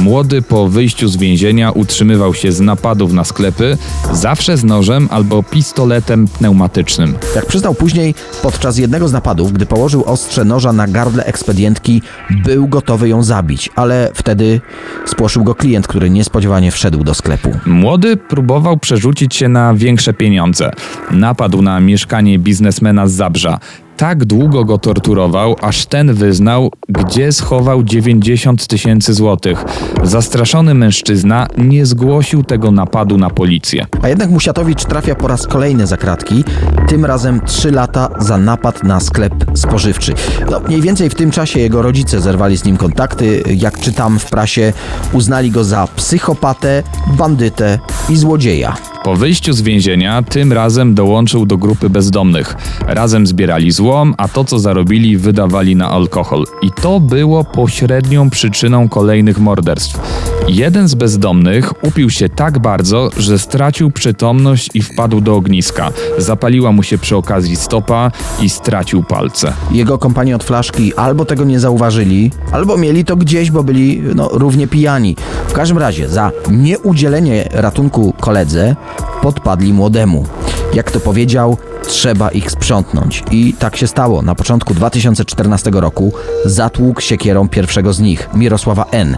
Młody 0.00 0.42
po 0.42 0.68
wyjściu 1.00 1.18
z 1.18 1.20
więzienia 1.20 1.70
utrzymywał 1.70 2.34
się 2.34 2.52
z 2.52 2.60
napadów 2.60 3.12
na 3.12 3.24
sklepy, 3.24 3.78
zawsze 4.12 4.56
z 4.56 4.64
nożem 4.64 5.08
albo 5.10 5.42
pistoletem 5.42 6.28
pneumatycznym. 6.28 7.14
Jak 7.34 7.46
przyznał 7.46 7.74
później, 7.74 8.14
podczas 8.42 8.78
jednego 8.78 9.08
z 9.08 9.12
napadów, 9.12 9.52
gdy 9.52 9.66
położył 9.66 10.04
ostrze 10.04 10.44
noża 10.44 10.72
na 10.72 10.86
gardle 10.86 11.24
ekspedientki, 11.24 12.02
był 12.44 12.68
gotowy 12.68 13.08
ją 13.08 13.22
zabić, 13.22 13.70
ale 13.76 14.10
wtedy 14.14 14.60
spłoszył 15.06 15.44
go 15.44 15.54
klient, 15.54 15.86
który 15.86 16.10
niespodziewanie 16.10 16.70
wszedł 16.70 17.04
do 17.04 17.14
sklepu. 17.14 17.50
Młody 17.66 18.16
próbował 18.16 18.76
przerzucić 18.76 19.36
się 19.36 19.48
na 19.48 19.74
większe 19.74 20.12
pieniądze. 20.12 20.70
Napadł 21.10 21.62
na 21.62 21.80
mieszkanie 21.80 22.38
biznesmena 22.38 23.06
z 23.06 23.12
Zabrza. 23.12 23.58
Tak 24.00 24.24
długo 24.24 24.64
go 24.64 24.78
torturował, 24.78 25.56
aż 25.60 25.86
ten 25.86 26.14
wyznał, 26.14 26.70
gdzie 26.88 27.32
schował 27.32 27.82
90 27.82 28.66
tysięcy 28.66 29.14
złotych. 29.14 29.64
Zastraszony 30.04 30.74
mężczyzna 30.74 31.46
nie 31.58 31.86
zgłosił 31.86 32.42
tego 32.42 32.70
napadu 32.70 33.18
na 33.18 33.30
policję. 33.30 33.86
A 34.02 34.08
jednak 34.08 34.30
Musiatowicz 34.30 34.84
trafia 34.84 35.14
po 35.14 35.28
raz 35.28 35.46
kolejny 35.46 35.86
za 35.86 35.96
kratki, 35.96 36.44
tym 36.88 37.04
razem 37.04 37.40
3 37.46 37.70
lata 37.70 38.10
za 38.18 38.38
napad 38.38 38.84
na 38.84 39.00
sklep 39.00 39.34
spożywczy. 39.54 40.14
No, 40.50 40.60
mniej 40.60 40.82
więcej 40.82 41.10
w 41.10 41.14
tym 41.14 41.30
czasie 41.30 41.60
jego 41.60 41.82
rodzice 41.82 42.20
zerwali 42.20 42.56
z 42.56 42.64
nim 42.64 42.76
kontakty. 42.76 43.42
Jak 43.56 43.80
czytam 43.80 44.18
w 44.18 44.30
prasie, 44.30 44.72
uznali 45.12 45.50
go 45.50 45.64
za 45.64 45.88
psychopatę, 45.96 46.82
bandytę 47.06 47.78
i 48.08 48.16
złodzieja. 48.16 48.76
Po 49.04 49.16
wyjściu 49.16 49.52
z 49.52 49.62
więzienia 49.62 50.22
tym 50.22 50.52
razem 50.52 50.94
dołączył 50.94 51.46
do 51.46 51.56
grupy 51.56 51.90
bezdomnych. 51.90 52.56
Razem 52.86 53.26
zbierali 53.26 53.70
złom, 53.70 54.14
a 54.18 54.28
to 54.28 54.44
co 54.44 54.58
zarobili 54.58 55.16
wydawali 55.16 55.76
na 55.76 55.90
alkohol. 55.90 56.44
I 56.62 56.70
to 56.82 57.00
było 57.00 57.44
pośrednią 57.44 58.30
przyczyną 58.30 58.88
kolejnych 58.88 59.38
morderstw. 59.38 60.00
Jeden 60.48 60.88
z 60.88 60.94
bezdomnych 60.94 61.84
upił 61.84 62.10
się 62.10 62.28
tak 62.28 62.58
bardzo, 62.58 63.10
że 63.16 63.38
stracił 63.38 63.90
przytomność 63.90 64.70
i 64.74 64.82
wpadł 64.82 65.20
do 65.20 65.34
ogniska. 65.34 65.90
Zapaliła 66.18 66.72
mu 66.72 66.82
się 66.82 66.98
przy 66.98 67.16
okazji 67.16 67.56
stopa 67.56 68.10
i 68.42 68.48
stracił 68.48 69.02
palce. 69.02 69.52
Jego 69.70 69.98
kompanii 69.98 70.34
od 70.34 70.44
flaszki 70.44 70.94
albo 70.94 71.24
tego 71.24 71.44
nie 71.44 71.60
zauważyli, 71.60 72.30
albo 72.52 72.76
mieli 72.76 73.04
to 73.04 73.16
gdzieś, 73.16 73.50
bo 73.50 73.62
byli 73.62 74.02
no, 74.14 74.28
równie 74.32 74.66
pijani. 74.66 75.16
W 75.48 75.52
każdym 75.52 75.78
razie 75.78 76.08
za 76.08 76.32
nieudzielenie 76.50 77.48
ratunku 77.52 78.14
koledze 78.20 78.76
podpadli 79.22 79.72
młodemu. 79.72 80.26
Jak 80.74 80.90
to 80.90 81.00
powiedział, 81.00 81.56
trzeba 81.82 82.30
ich 82.30 82.50
sprzątnąć. 82.50 83.24
I 83.30 83.54
tak 83.58 83.76
się 83.76 83.86
stało. 83.86 84.22
Na 84.22 84.34
początku 84.34 84.74
2014 84.74 85.70
roku 85.70 86.12
zatłukł 86.44 87.00
siekierą 87.00 87.48
pierwszego 87.48 87.92
z 87.92 88.00
nich, 88.00 88.28
Mirosława 88.34 88.84
N., 88.90 89.16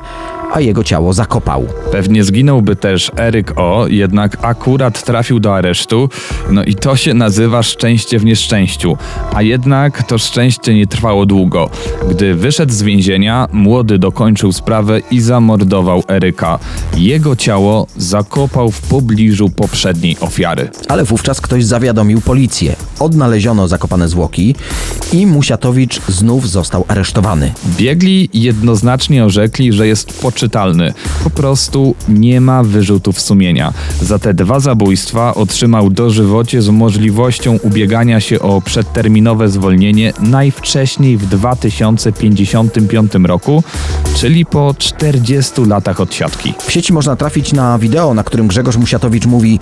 a 0.53 0.61
jego 0.61 0.85
ciało 0.85 1.13
zakopał. 1.13 1.67
Pewnie 1.93 2.25
zginąłby 2.25 2.77
też 2.77 3.11
Eryk 3.17 3.53
O, 3.57 3.87
jednak 3.89 4.37
akurat 4.43 5.05
trafił 5.05 5.41
do 5.41 5.55
aresztu. 5.55 6.09
No 6.51 6.65
i 6.65 6.75
to 6.75 6.97
się 6.97 7.15
nazywa 7.15 7.63
szczęście 7.63 8.19
w 8.19 8.25
nieszczęściu. 8.25 8.97
A 9.35 9.43
jednak 9.43 10.03
to 10.03 10.19
szczęście 10.19 10.75
nie 10.75 10.87
trwało 10.87 11.27
długo. 11.27 11.71
Gdy 12.11 12.35
wyszedł 12.35 12.73
z 12.73 12.83
więzienia, 12.83 13.49
młody 13.53 13.99
dokończył 13.99 14.53
sprawę 14.53 15.01
i 15.11 15.21
zamordował 15.21 16.03
Eryka. 16.09 16.59
Jego 16.97 17.37
ciało 17.37 17.87
zakopał 17.97 18.71
w 18.71 18.81
pobliżu 18.81 19.51
poprzedniej 19.51 20.17
ofiary. 20.21 20.71
Ale 20.89 21.05
wówczas 21.05 21.41
ktoś 21.41 21.65
zawiadomił 21.65 22.21
policję. 22.21 22.77
Odnaleziono 22.99 23.69
zakopane 23.69 24.09
zwłoki 24.09 24.55
i 25.13 25.27
Musiatowicz 25.27 26.01
znów 26.09 26.51
został 26.51 26.85
aresztowany. 26.89 27.53
Biegli 27.77 28.29
jednoznacznie 28.35 29.25
orzekli, 29.25 29.73
że 29.73 29.87
jest 29.87 30.21
Po 31.25 31.31
prostu 31.31 31.95
nie 32.09 32.41
ma 32.41 32.63
wyrzutów 32.63 33.21
sumienia. 33.21 33.73
Za 34.03 34.19
te 34.19 34.35
dwa 34.35 34.61
zabójstwa 34.61 35.35
otrzymał 35.35 35.91
dożywocie 35.91 36.63
z 36.63 36.69
możliwością 36.69 37.59
ubiegania 37.63 38.21
się 38.21 38.41
o 38.41 38.61
przedterminowe 38.61 39.49
zwolnienie 39.49 40.13
najwcześniej 40.21 41.17
w 41.17 41.27
2055 41.27 43.13
roku, 43.25 43.65
czyli 44.17 44.47
po 44.47 44.75
40 44.79 45.65
latach 45.65 46.01
odsiadki. 46.01 46.55
W 46.67 46.73
sieci 46.73 46.93
można 46.93 47.17
trafić 47.17 47.53
na 47.53 47.79
wideo, 47.79 48.15
na 48.15 48.25
którym 48.25 48.49
Grzegorz 48.49 48.77
Musiatowicz 48.77 49.27
mówi: 49.27 49.61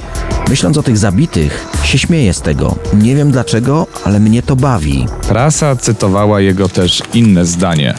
Myśląc 0.48 0.78
o 0.78 0.82
tych 0.82 0.98
zabitych, 0.98 1.66
się 1.84 1.98
śmieję 1.98 2.34
z 2.34 2.40
tego. 2.40 2.76
Nie 2.94 3.16
wiem 3.16 3.30
dlaczego, 3.30 3.86
ale 4.04 4.20
mnie 4.20 4.42
to 4.42 4.56
bawi. 4.56 5.06
Prasa 5.28 5.76
cytowała 5.76 6.40
jego 6.40 6.68
też 6.68 7.02
inne 7.14 7.46
zdanie. 7.46 7.94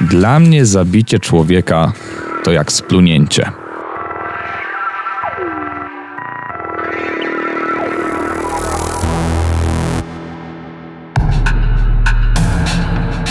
Dla 0.00 0.40
mnie 0.40 0.66
zabicie 0.66 1.18
człowieka 1.18 1.92
to 2.44 2.52
jak 2.52 2.72
splunięcie. 2.72 3.50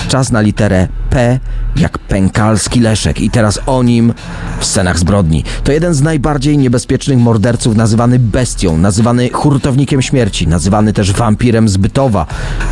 Czas 0.08 0.32
na 0.32 0.42
literę 0.42 0.88
P 1.14 1.40
jak 1.76 1.98
pękalski 1.98 2.80
Leszek 2.80 3.22
i 3.22 3.30
teraz 3.30 3.60
o 3.66 3.84
nim 3.84 4.14
w 4.60 4.66
scenach 4.66 5.00
zbrodni. 5.00 5.44
To 5.64 5.72
jeden 5.72 5.94
z 5.94 6.02
najbardziej 6.02 6.58
niebezpiecznych 6.58 7.18
morderców 7.18 7.76
nazywany 7.76 8.20
bestią, 8.20 8.78
nazywany 8.78 9.30
hurtownikiem 9.30 10.02
śmierci, 10.02 10.48
nazywany 10.48 10.94
też 10.94 11.12
wampirem 11.12 11.70
z 11.70 11.78
Bytowa, 11.78 12.26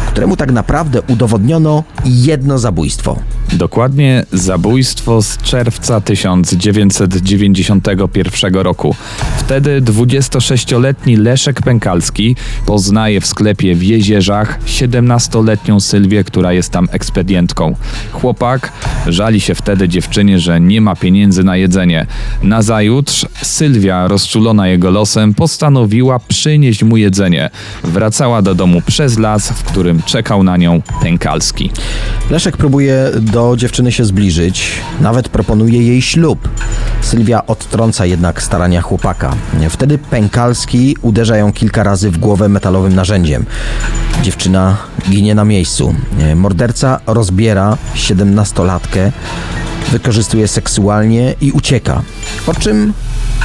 któremu 0.07 0.35
tak 0.35 0.51
naprawdę 0.51 1.01
udowodniono 1.01 1.83
jedno 2.05 2.59
zabójstwo. 2.59 3.19
Dokładnie 3.53 4.25
zabójstwo 4.33 5.21
z 5.21 5.37
czerwca 5.37 6.01
1991 6.01 8.53
roku. 8.53 8.95
Wtedy 9.37 9.81
26-letni 9.81 11.15
Leszek 11.15 11.61
Pękalski 11.61 12.35
poznaje 12.65 13.21
w 13.21 13.25
sklepie 13.25 13.75
w 13.75 13.83
Jezierzach 13.83 14.59
17-letnią 14.65 15.79
Sylwię, 15.79 16.23
która 16.23 16.53
jest 16.53 16.69
tam 16.69 16.87
ekspedientką. 16.91 17.75
Chłopak 18.31 18.71
żali 19.07 19.41
się 19.41 19.55
wtedy 19.55 19.89
dziewczynie, 19.89 20.39
że 20.39 20.61
nie 20.61 20.81
ma 20.81 20.95
pieniędzy 20.95 21.43
na 21.43 21.57
jedzenie. 21.57 22.05
Nazajutrz 22.43 23.25
Sylwia, 23.41 24.07
rozczulona 24.07 24.67
jego 24.67 24.91
losem, 24.91 25.33
postanowiła 25.33 26.19
przynieść 26.19 26.83
mu 26.83 26.97
jedzenie. 26.97 27.49
Wracała 27.83 28.41
do 28.41 28.55
domu 28.55 28.81
przez 28.85 29.19
las, 29.19 29.49
w 29.49 29.63
którym 29.63 30.01
czekał 30.03 30.43
na 30.43 30.57
nią 30.57 30.81
Pękalski. 31.01 31.71
Leszek 32.29 32.57
próbuje 32.57 33.11
do 33.19 33.55
dziewczyny 33.57 33.91
się 33.91 34.05
zbliżyć, 34.05 34.71
nawet 35.01 35.29
proponuje 35.29 35.83
jej 35.83 36.01
ślub. 36.01 36.49
Sylwia 37.01 37.45
odtrąca 37.47 38.05
jednak 38.05 38.43
starania 38.43 38.81
chłopaka. 38.81 39.35
Wtedy 39.69 39.97
Pękalski 39.97 40.97
uderza 41.01 41.37
ją 41.37 41.53
kilka 41.53 41.83
razy 41.83 42.11
w 42.11 42.17
głowę 42.17 42.49
metalowym 42.49 42.95
narzędziem. 42.95 43.45
Dziewczyna 44.23 44.77
ginie 45.09 45.35
na 45.35 45.45
miejscu. 45.45 45.95
Morderca 46.35 46.99
rozbiera 47.07 47.77
17-latkę, 48.25 49.11
wykorzystuje 49.91 50.47
seksualnie 50.47 51.35
i 51.41 51.51
ucieka. 51.51 52.01
Po 52.45 52.53
czym 52.53 52.93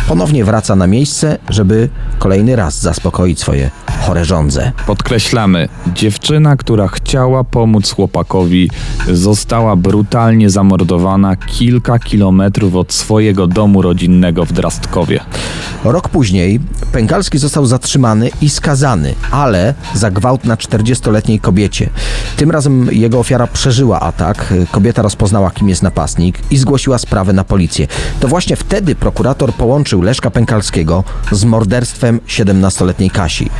ponownie 0.09 0.45
wraca 0.45 0.77
na 0.77 0.87
miejsce, 0.87 1.39
żeby 1.49 1.89
kolejny 2.19 2.57
raz 2.57 2.81
zaspokoić 2.81 3.41
swoje 3.41 3.71
chore 4.01 4.25
żądze. 4.25 4.73
Podkreślamy, 4.87 5.69
dziewczyna, 5.95 6.57
która 6.57 6.89
chciała 6.89 7.45
pomóc 7.45 7.91
chłopakowi, 7.91 8.71
została 9.13 9.77
brutalnie 9.77 10.51
zamordowana 10.51 11.37
kilka 11.37 11.99
kilometrów 11.99 12.75
od 12.75 12.93
swojego 12.93 13.47
domu 13.47 13.83
rodzinnego 13.83 14.45
w 14.45 14.53
Drastkowie. 14.53 15.21
Rok 15.85 16.09
później 16.09 16.61
Pękalski 16.93 17.39
został 17.39 17.67
zatrzymany 17.67 18.31
i 18.41 18.51
skazany, 18.51 19.15
ale 19.31 19.75
za 19.95 20.11
gwałt 20.11 20.45
na 20.45 20.57
40-letniej 20.57 21.41
kobiecie. 21.41 21.91
Tym 22.37 22.51
razem 22.51 22.89
jego 22.93 23.19
ofiara 23.19 23.47
przeżyła 23.47 24.01
atak, 24.01 24.55
kobieta 24.71 25.03
rozpoznała 25.03 25.51
kim 25.51 25.69
jest 25.69 25.83
napastnik 25.83 26.39
i 26.51 26.57
zgłosiła 26.57 26.99
sprawę 26.99 27.33
na 27.33 27.45
policję. 27.45 27.87
To 28.21 28.29
właśnie 28.29 28.57
wtedy 28.57 28.95
prokurator 28.95 29.53
połączył 29.55 30.03
Leszka 30.03 30.31
Pękalskiego 30.31 31.05
z 31.31 31.45
morderstwem 31.45 32.21
17-letniej 32.29 33.11
Kasi. 33.11 33.51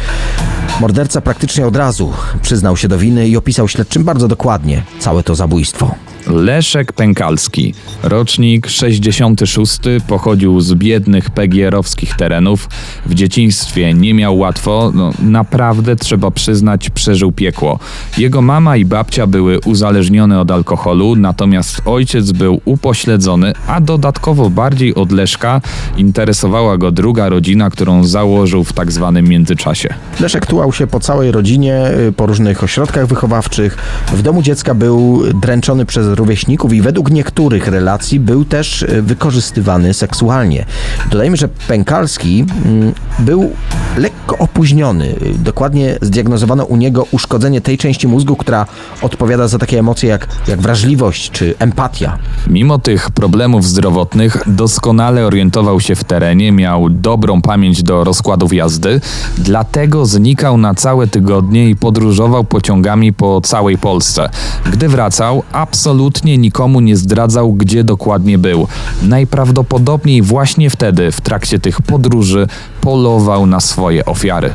Morderca 0.81 1.21
praktycznie 1.21 1.67
od 1.67 1.77
razu 1.77 2.13
przyznał 2.43 2.77
się 2.77 2.89
do 2.89 2.99
winy 2.99 3.29
i 3.29 3.37
opisał 3.37 3.69
śledczym 3.69 4.05
bardzo 4.05 4.29
dokładnie 4.29 4.83
całe 4.99 5.23
to 5.23 5.35
zabójstwo. 5.35 5.95
Leszek 6.27 6.93
Pękalski, 6.93 7.75
rocznik 8.03 8.67
66, 8.69 9.79
pochodził 10.09 10.61
z 10.61 10.75
biednych 10.75 11.31
pegierowskich 11.31 12.17
terenów. 12.17 12.69
W 13.07 13.15
dzieciństwie 13.15 13.95
nie 13.95 14.15
miał 14.15 14.39
łatwo, 14.39 14.93
no, 14.95 15.13
naprawdę 15.23 15.97
trzeba 15.97 16.31
przyznać, 16.31 16.91
przeżył 16.91 17.33
piekło. 17.33 17.79
Jego 18.19 18.43
mama 18.43 18.77
i 18.77 18.85
babcia 18.85 19.27
były 19.27 19.61
uzależnione 19.61 20.41
od 20.41 20.51
alkoholu, 20.51 21.17
natomiast 21.17 21.83
ojciec 21.85 22.33
był 22.33 22.61
upośledzony, 22.65 23.53
a 23.67 23.81
dodatkowo 23.81 24.51
bardziej 24.51 24.95
od 24.95 25.13
Leszka 25.13 25.61
interesowała 25.97 26.79
go 26.79 26.91
druga 26.91 27.29
rodzina, 27.29 27.71
którą 27.71 28.05
założył 28.05 28.65
w 28.65 28.73
tak 28.73 28.93
zwanym 28.93 29.29
międzyczasie. 29.29 29.95
Leszek 30.21 30.47
tułał 30.47 30.73
się 30.73 30.87
po 30.87 31.01
całej 31.01 31.33
rodzinie, 31.33 31.83
po 32.17 32.27
różnych 32.27 32.65
ośrodkach 32.65 33.07
wychowawczych. 33.07 33.77
W 34.13 34.23
domu 34.23 34.43
dziecka 34.43 34.75
był 34.75 35.23
dręczony 35.41 35.87
przez 35.87 36.16
rówieśników 36.17 36.73
i 36.73 36.83
według 36.83 37.11
niektórych 37.11 37.69
relacji 37.69 38.21
był 38.21 38.45
też 38.45 38.83
e, 38.83 39.03
wykorzystywany 39.03 39.95
seksualnie. 39.95 40.65
Dodajmy, 41.11 41.37
że 41.37 41.49
Pękalski 41.49 42.45
mm, 42.65 42.93
był 43.19 43.51
lekko 43.97 44.39
opóźniony. 44.39 45.15
Dokładnie 45.39 45.99
zdiagnozowano 46.03 46.65
u 46.65 46.77
niego 46.77 47.07
uszkodzenie 47.11 47.61
tej 47.61 47.79
części 47.79 48.09
mózgu, 48.09 48.37
która 48.37 48.67
odpowiada 49.03 49.49
za 49.49 49.59
takie 49.59 49.79
emocje 49.79 50.09
jak, 50.09 50.29
jak 50.49 50.61
wrażliwość 50.61 51.31
czy 51.31 51.55
empatia. 51.59 52.19
Mimo 52.47 52.79
tych 52.79 53.11
problemów 53.11 53.65
zdrowotnych 53.65 54.43
doskonale 54.47 55.27
orientował 55.27 55.81
się 55.81 55.95
w 55.95 56.05
terenie, 56.05 56.53
miał 56.53 56.91
dobrą 56.91 57.43
pamięć 57.43 57.83
do 57.83 58.05
rozkładów 58.05 58.53
jazdy, 58.53 59.01
dlatego 59.39 60.07
znikał 60.07 60.59
na 60.59 60.75
całe 60.75 61.07
tygodnie 61.07 61.71
i 61.71 61.77
podróżował 61.77 62.45
pociągami 62.45 63.13
po 63.13 63.41
całej 63.41 63.79
Polsce. 63.79 64.29
Gdy 64.73 64.89
wracał, 64.89 65.43
absolutnie 65.53 66.06
nikomu 66.25 66.81
nie 66.81 66.97
zdradzał, 66.97 67.53
gdzie 67.53 67.85
dokładnie 67.85 68.39
był. 68.39 68.69
Najprawdopodobniej 69.03 70.23
właśnie 70.23 70.71
wtedy, 70.71 71.13
w 71.13 71.21
trakcie 71.21 71.59
tych 71.59 71.83
podróży, 71.83 72.47
polował 72.81 73.47
na 73.47 73.61
swoje 73.61 74.05
ofiary. 74.05 74.55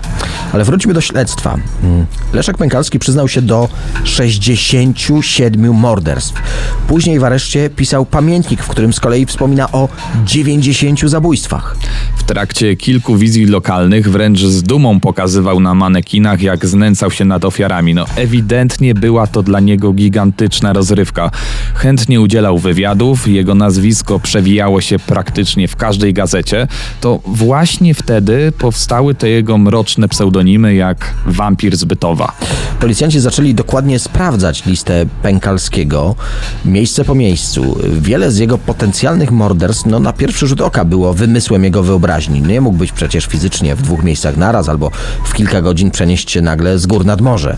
Ale 0.54 0.64
wróćmy 0.64 0.94
do 0.94 1.02
śledztwa. 1.02 1.58
Leszek 2.34 2.58
Pękalski 2.58 3.00
przyznał 3.00 3.28
się 3.28 3.42
do 3.42 3.70
67 4.04 5.74
morderstw. 5.74 6.42
Później 6.88 7.20
w 7.20 7.24
areszcie 7.24 7.70
pisał 7.70 8.06
pamiętnik, 8.06 8.64
w 8.64 8.68
którym 8.68 8.94
z 8.94 9.00
kolei 9.00 9.26
wspomina 9.26 9.72
o 9.72 9.90
90 10.26 11.00
zabójstwach. 11.00 11.76
W 12.16 12.24
trakcie 12.24 12.76
kilku 12.76 13.16
wizji 13.18 13.46
lokalnych 13.46 14.12
wręcz 14.12 14.40
z 14.40 14.64
dumą 14.64 15.00
pokazywał 15.00 15.60
na 15.60 15.74
manekinach, 15.74 16.42
jak 16.42 16.66
znęcał 16.66 17.12
się 17.12 17.26
nad 17.26 17.46
ofiarami. 17.46 17.94
No 17.94 18.06
ewidentnie 18.16 18.94
była 18.94 19.28
to 19.28 19.44
dla 19.44 19.60
niego 19.60 19.94
gigantyczna 19.94 20.74
rozrywka. 20.74 21.31
Chętnie 21.76 22.22
udzielał 22.22 22.58
wywiadów, 22.58 23.28
jego 23.28 23.56
nazwisko 23.56 24.20
przewijało 24.20 24.82
się 24.82 25.00
praktycznie 25.00 25.67
w 25.67 25.76
każdej 25.76 26.13
gazecie. 26.13 26.67
To 27.02 27.20
właśnie 27.26 27.94
wtedy 27.94 28.52
powstały 28.58 29.15
te 29.15 29.30
jego 29.30 29.58
mroczne 29.58 30.08
pseudonimy 30.08 30.74
jak 30.74 31.13
wampir 31.26 31.78
z 31.78 31.84
Bytowa. 31.84 32.32
Policjanci 32.80 33.20
zaczęli 33.20 33.54
dokładnie 33.54 34.00
sprawdzać 34.00 34.65
listę 34.65 35.06
Pękalskiego, 35.22 36.15
miejsce 36.65 37.06
po 37.06 37.15
miejscu. 37.15 37.80
Wiele 38.02 38.32
z 38.32 38.38
jego 38.38 38.58
potencjalnych 38.58 39.32
morderstw, 39.32 39.86
no 39.86 40.00
na 40.00 40.13
pierwszy 40.13 40.48
rzut 40.48 40.62
oka 40.62 40.86
było 40.86 41.13
wymysłem 41.13 41.63
jego 41.63 41.84
wyobraźni. 41.84 42.41
Nie 42.41 42.62
mógł 42.62 42.78
być 42.78 42.91
przecież 42.91 43.26
fizycznie 43.26 43.76
w 43.76 43.82
dwóch 43.82 44.04
miejscach 44.04 44.38
naraz 44.38 44.70
albo 44.70 44.91
w 45.26 45.34
kilka 45.34 45.62
godzin 45.62 45.91
przenieść 45.91 46.32
się 46.32 46.41
nagle 46.41 46.80
z 46.80 46.86
gór 46.86 47.06
nad 47.06 47.22
morze. 47.22 47.58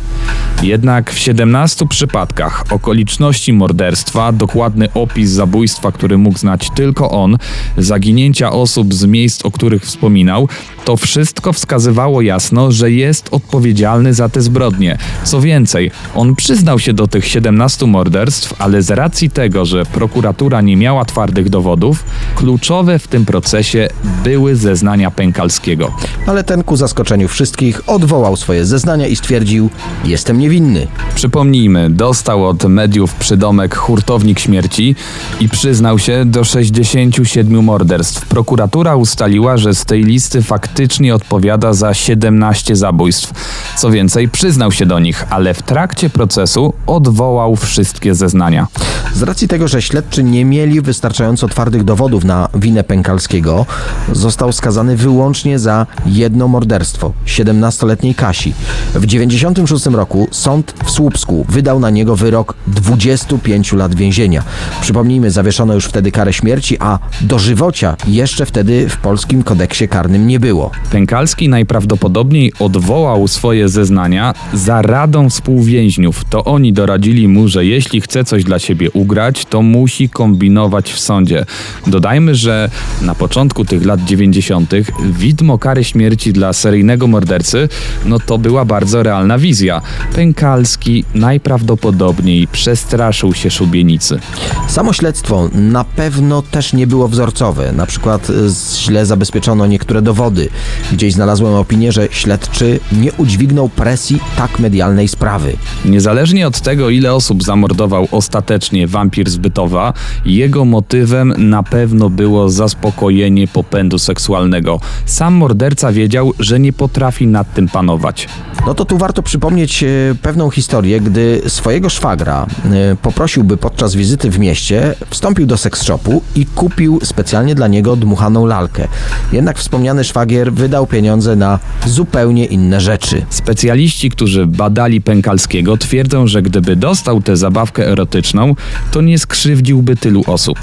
Jednak 0.63 1.11
w 1.11 1.19
17 1.19 1.87
przypadkach 1.87 2.63
okoliczności 2.69 3.53
morderstwa, 3.63 4.31
dokładny 4.31 4.93
opis 4.93 5.29
zabójstwa, 5.29 5.91
który 5.91 6.17
mógł 6.17 6.37
znać 6.37 6.69
tylko 6.75 7.11
on, 7.11 7.37
zaginięcia 7.77 8.51
osób 8.51 8.93
z 8.93 9.05
miejsc, 9.05 9.45
o 9.45 9.51
których 9.51 9.83
wspominał, 9.83 10.47
to 10.85 10.97
wszystko 10.97 11.53
wskazywało 11.53 12.21
jasno, 12.21 12.71
że 12.71 12.91
jest 12.91 13.27
odpowiedzialny 13.31 14.13
za 14.13 14.29
te 14.29 14.41
zbrodnie. 14.41 14.97
Co 15.23 15.41
więcej, 15.41 15.91
on 16.15 16.35
przyznał 16.35 16.79
się 16.79 16.93
do 16.93 17.07
tych 17.07 17.27
17 17.27 17.85
morderstw, 17.85 18.61
ale 18.61 18.81
z 18.81 18.91
racji 18.91 19.29
tego, 19.29 19.65
że 19.65 19.85
prokuratura 19.85 20.61
nie 20.61 20.77
miała 20.77 21.05
twardych 21.05 21.49
dowodów, 21.49 22.03
kluczowe 22.35 22.99
w 22.99 23.07
tym 23.07 23.25
procesie 23.25 23.87
były 24.23 24.55
zeznania 24.55 25.11
Pękalskiego. 25.11 25.91
Ale 26.27 26.43
ten 26.43 26.63
ku 26.63 26.75
zaskoczeniu 26.75 27.27
wszystkich 27.27 27.89
odwołał 27.89 28.35
swoje 28.35 28.65
zeznania 28.65 29.07
i 29.07 29.15
stwierdził: 29.15 29.69
Jestem 30.05 30.39
niewinny. 30.39 30.87
Przypomnijmy, 31.15 31.89
dostał 31.89 32.47
od 32.47 32.63
mediów 32.63 33.13
przydomek 33.15 33.52
hurtownik 33.75 34.39
śmierci 34.39 34.95
i 35.39 35.49
przyznał 35.49 35.99
się 35.99 36.25
do 36.25 36.43
67 36.43 37.63
morderstw. 37.63 38.25
Prokuratura 38.25 38.95
ustaliła, 38.95 39.57
że 39.57 39.73
z 39.73 39.85
tej 39.85 40.03
listy 40.03 40.41
faktycznie 40.41 41.15
odpowiada 41.15 41.73
za 41.73 41.93
17 41.93 42.75
zabójstw. 42.75 43.33
Co 43.77 43.91
więcej, 43.91 44.29
przyznał 44.29 44.71
się 44.71 44.85
do 44.85 44.99
nich, 44.99 45.25
ale 45.29 45.53
w 45.53 45.61
trakcie 45.61 46.09
procesu 46.09 46.73
odwołał 46.87 47.55
wszystkie 47.55 48.15
zeznania. 48.15 48.67
Z 49.13 49.23
racji 49.23 49.47
tego, 49.47 49.67
że 49.67 49.81
śledczy 49.81 50.23
nie 50.23 50.45
mieli 50.45 50.81
wystarczająco 50.81 51.47
twardych 51.47 51.83
dowodów 51.83 52.23
na 52.23 52.49
winę 52.55 52.83
Pękalskiego, 52.83 53.65
został 54.11 54.51
skazany 54.51 54.97
wyłącznie 54.97 55.59
za 55.59 55.85
jedno 56.05 56.47
morderstwo 56.47 57.13
17-letniej 57.25 58.15
Kasi. 58.15 58.53
W 58.95 59.05
96 59.05 59.85
roku 59.85 60.27
sąd 60.31 60.73
w 60.85 60.91
Słupsku 60.91 61.45
wydał 61.49 61.79
na 61.79 61.89
niego 61.89 62.15
wyrok 62.15 62.55
25 62.67 63.42
lat 63.73 63.95
więzienia. 63.95 64.43
Przypomnijmy, 64.81 65.31
zawieszono 65.31 65.73
już 65.73 65.85
wtedy 65.85 66.11
karę 66.11 66.33
śmierci, 66.33 66.77
a 66.79 66.99
dożywocia 67.21 67.95
jeszcze 68.07 68.45
wtedy 68.45 68.89
w 68.89 68.97
polskim 68.97 69.43
kodeksie 69.43 69.87
karnym 69.87 70.27
nie 70.27 70.39
było. 70.39 70.71
Pękalski 70.91 71.49
najprawdopodobniej 71.49 72.53
odwołał 72.59 73.27
swoje 73.27 73.69
zeznania 73.69 74.33
za 74.53 74.81
radą 74.81 75.29
współwięźniów. 75.29 76.25
To 76.29 76.43
oni 76.43 76.73
doradzili 76.73 77.27
mu, 77.27 77.47
że 77.47 77.65
jeśli 77.65 78.01
chce 78.01 78.23
coś 78.23 78.43
dla 78.43 78.59
siebie 78.59 78.91
ugrać, 78.91 79.45
to 79.45 79.61
musi 79.61 80.09
kombinować 80.09 80.93
w 80.93 80.99
sądzie. 80.99 81.45
Dodajmy, 81.87 82.35
że 82.35 82.69
na 83.01 83.15
początku 83.15 83.65
tych 83.65 83.85
lat 83.85 84.03
90. 84.03 84.73
widmo 85.11 85.57
kary 85.57 85.83
śmierci 85.83 86.33
dla 86.33 86.53
seryjnego 86.53 87.07
mordercy, 87.07 87.69
no 88.05 88.19
to 88.19 88.37
była 88.37 88.65
bardzo 88.65 89.03
realna 89.03 89.37
wizja. 89.37 89.81
Pękalski 90.15 91.05
najprawdopodobniej 91.15 92.47
przestraszył 92.47 93.32
się 93.33 93.51
szubienicy. 93.51 94.19
Samo 94.67 94.93
śledztwo 94.93 95.49
na 95.53 95.83
pewno 95.83 96.41
też 96.41 96.73
nie 96.73 96.87
było 96.87 97.07
wzorcowe. 97.07 97.71
Na 97.71 97.85
przykład 97.85 98.29
y, 98.29 98.33
źle 98.75 99.05
zabezpieczono 99.05 99.67
niektóre 99.67 100.01
dowody. 100.01 100.49
Gdzieś 100.91 101.13
znalazłem 101.13 101.53
opinię, 101.53 101.91
że 101.91 102.07
śledczy 102.11 102.79
nie 102.91 103.13
udźwignął 103.13 103.69
presji 103.69 104.19
tak 104.37 104.59
medialnej 104.59 105.07
sprawy. 105.07 105.53
Niezależnie 105.85 106.47
od 106.47 106.61
tego, 106.61 106.89
ile 106.89 107.13
osób 107.13 107.43
zamordował 107.43 108.07
ostatecznie 108.11 108.87
wampir 108.87 109.29
z 109.29 109.37
Bytowa, 109.37 109.93
jego 110.25 110.65
motywem 110.65 111.33
na 111.37 111.63
pewno 111.63 112.09
było 112.09 112.49
zaspokojenie 112.49 113.47
popędu 113.47 113.99
seksualnego. 113.99 114.79
Sam 115.05 115.33
morderca 115.33 115.91
wiedział, 115.91 116.33
że 116.39 116.59
nie 116.59 116.73
potrafi 116.73 117.27
nad 117.27 117.53
tym 117.53 117.67
panować. 117.67 118.27
No 118.65 118.73
to 118.73 118.85
tu 118.85 118.97
warto 118.97 119.23
przypomnieć 119.23 119.83
e, 119.83 119.87
pewną 120.21 120.49
historię, 120.49 121.01
gdy 121.01 121.41
swojego 121.47 121.89
szwagra 121.89 122.45
e, 122.65 122.95
poprosił, 122.95 123.22
by 123.43 123.57
podczas 123.57 123.95
wizyty 123.95 124.29
w 124.29 124.39
mieście 124.39 124.95
wstąpił 125.09 125.45
do 125.45 125.57
seks 125.57 125.83
shopu 125.83 126.21
i 126.35 126.45
kupił 126.45 126.99
specjalnie 127.03 127.55
dla 127.55 127.67
niego 127.67 127.95
dmuchaną 127.95 128.45
lalkę. 128.45 128.87
Jednak 129.31 129.59
wspomniany 129.59 130.03
szwagier 130.03 130.53
wydał 130.53 130.87
pieniądze 130.87 131.35
na 131.35 131.59
zupełnie 131.85 132.45
inne 132.45 132.81
rzeczy. 132.81 133.25
Specjaliści, 133.29 134.09
którzy 134.09 134.45
badali 134.47 135.01
Pękalskiego, 135.01 135.77
twierdzą, 135.77 136.27
że 136.27 136.41
gdyby 136.41 136.75
dostał 136.75 137.21
tę 137.21 137.37
zabawkę 137.37 137.87
erotyczną, 137.87 138.55
to 138.91 139.01
nie 139.01 139.19
skrzywdziłby 139.19 139.95
tylu 139.95 140.23
osób. 140.27 140.59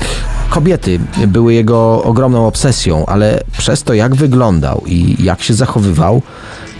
Kobiety 0.51 1.01
były 1.27 1.55
jego 1.55 2.03
ogromną 2.03 2.46
obsesją, 2.46 3.07
ale 3.07 3.42
przez 3.59 3.83
to 3.83 3.94
jak 3.94 4.14
wyglądał 4.14 4.83
i 4.87 5.25
jak 5.25 5.42
się 5.42 5.55
zachowywał, 5.55 6.23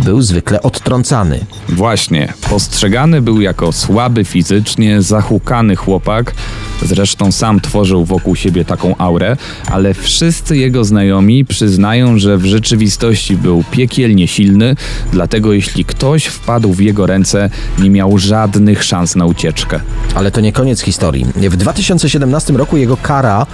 był 0.05 0.23
zwykle 0.23 0.63
odtrącany. 0.63 1.41
Właśnie, 1.69 2.33
postrzegany 2.51 3.23
był 3.23 3.41
jako 3.41 3.73
słaby 3.73 4.25
fizycznie, 4.25 5.03
zahukany 5.03 5.77
chłopak. 5.77 6.35
Zresztą 6.83 7.33
sam 7.33 7.61
tworzył 7.61 8.05
wokół 8.05 8.37
siebie 8.37 8.65
taką 8.65 8.97
aurę, 8.97 9.37
ale 9.67 9.95
wszyscy 9.95 10.57
jego 10.57 10.85
znajomi 10.85 11.45
przyznają, 11.45 12.19
że 12.19 12.39
w 12.39 12.45
rzeczywistości 12.45 13.37
był 13.37 13.65
piekielnie 13.71 14.29
silny, 14.29 14.77
dlatego 15.13 15.53
jeśli 15.53 15.85
ktoś 15.85 16.27
wpadł 16.27 16.73
w 16.73 16.81
jego 16.81 17.07
ręce, 17.07 17.51
nie 17.79 17.91
miał 17.91 18.19
żadnych 18.19 18.85
szans 18.85 19.17
na 19.17 19.27
ucieczkę. 19.27 19.81
Ale 20.15 20.31
to 20.31 20.41
nie 20.41 20.53
koniec 20.53 20.81
historii. 20.81 21.27
W 21.37 21.57
2017 21.57 22.53
roku 22.53 22.77
jego 22.77 22.97
kara 22.97 23.47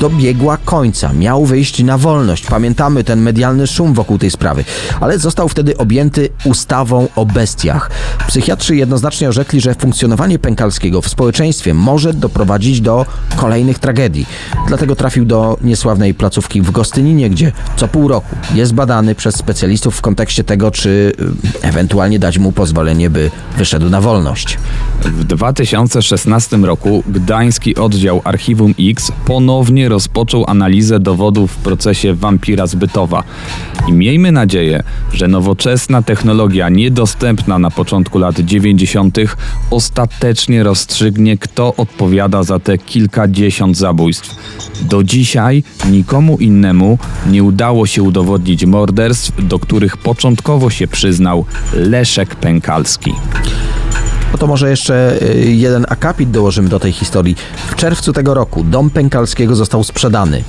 dobiegła 0.00 0.56
końca. 0.56 1.12
Miał 1.12 1.46
wyjść 1.46 1.82
na 1.84 1.98
wolność. 1.98 2.46
Pamiętamy 2.46 3.04
ten 3.04 3.22
medialny 3.22 3.66
szum 3.66 3.94
wokół 3.94 4.18
tej 4.18 4.30
sprawy, 4.30 4.64
ale 5.00 5.18
został 5.18 5.48
wtedy 5.48 5.78
objęty 5.84 6.28
ustawą 6.44 7.08
o 7.16 7.26
bestiach. 7.26 7.90
Psychiatrzy 8.28 8.76
jednoznacznie 8.76 9.28
orzekli, 9.28 9.60
że 9.60 9.74
funkcjonowanie 9.74 10.38
Pękalskiego 10.38 11.02
w 11.02 11.08
społeczeństwie 11.08 11.74
może 11.74 12.14
doprowadzić 12.14 12.80
do 12.80 13.06
kolejnych 13.36 13.78
tragedii. 13.78 14.26
Dlatego 14.68 14.96
trafił 14.96 15.24
do 15.24 15.58
niesławnej 15.62 16.14
placówki 16.14 16.62
w 16.62 16.70
Gostyninie, 16.70 17.30
gdzie 17.30 17.52
co 17.76 17.88
pół 17.88 18.08
roku 18.08 18.36
jest 18.54 18.74
badany 18.74 19.14
przez 19.14 19.36
specjalistów 19.36 19.96
w 19.96 20.00
kontekście 20.00 20.44
tego, 20.44 20.70
czy 20.70 21.12
y, 21.60 21.66
ewentualnie 21.66 22.18
dać 22.18 22.38
mu 22.38 22.52
pozwolenie, 22.52 23.10
by 23.10 23.30
wyszedł 23.56 23.90
na 23.90 24.00
wolność. 24.00 24.58
W 25.02 25.24
2016 25.24 26.56
roku 26.56 27.02
Gdański 27.06 27.76
Oddział 27.76 28.20
Archiwum 28.24 28.74
X 28.80 29.12
ponownie 29.26 29.88
rozpoczął 29.88 30.44
analizę 30.48 31.00
dowodów 31.00 31.52
w 31.52 31.56
procesie 31.56 32.14
wampira 32.14 32.66
zbytowa. 32.66 33.22
I 33.88 33.92
miejmy 33.92 34.32
nadzieję, 34.32 34.82
że 35.12 35.28
nowoczesna 35.74 36.02
technologia 36.02 36.68
niedostępna 36.68 37.58
na 37.58 37.70
początku 37.70 38.18
lat 38.18 38.40
90. 38.40 39.18
ostatecznie 39.70 40.62
rozstrzygnie, 40.62 41.38
kto 41.38 41.74
odpowiada 41.76 42.42
za 42.42 42.58
te 42.58 42.78
kilkadziesiąt 42.78 43.76
zabójstw. 43.76 44.36
Do 44.82 45.02
dzisiaj 45.04 45.62
nikomu 45.90 46.36
innemu 46.36 46.98
nie 47.30 47.42
udało 47.42 47.86
się 47.86 48.02
udowodnić 48.02 48.66
morderstw, 48.66 49.32
do 49.38 49.58
których 49.58 49.96
początkowo 49.96 50.70
się 50.70 50.86
przyznał 50.86 51.44
Leszek 51.72 52.34
Pękalski. 52.34 53.12
No 54.32 54.38
to 54.38 54.46
może 54.46 54.70
jeszcze 54.70 55.22
y, 55.22 55.54
jeden 55.54 55.86
akapit 55.88 56.30
dołożymy 56.30 56.68
do 56.68 56.80
tej 56.80 56.92
historii. 56.92 57.36
W 57.70 57.74
czerwcu 57.76 58.12
tego 58.12 58.34
roku 58.34 58.64
dom 58.64 58.90
Pękalskiego 58.90 59.56
został 59.56 59.84
sprzedany. 59.84 60.44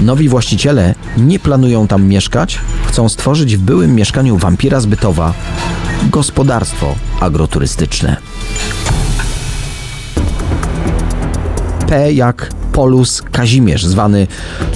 Nowi 0.00 0.28
właściciele 0.28 0.94
nie 1.16 1.38
planują 1.38 1.88
tam 1.88 2.06
mieszkać, 2.06 2.58
chcą 2.92 3.08
stworzyć 3.08 3.56
w 3.56 3.60
byłym 3.60 3.94
mieszkaniu 3.94 4.36
wampira 4.38 4.80
z 4.80 4.86
Bytowa 4.86 5.34
gospodarstwo 6.10 6.94
agroturystyczne. 7.20 8.16
P 11.88 12.12
jak 12.12 12.50
Polus 12.72 13.22
Kazimierz, 13.22 13.84
zwany 13.84 14.26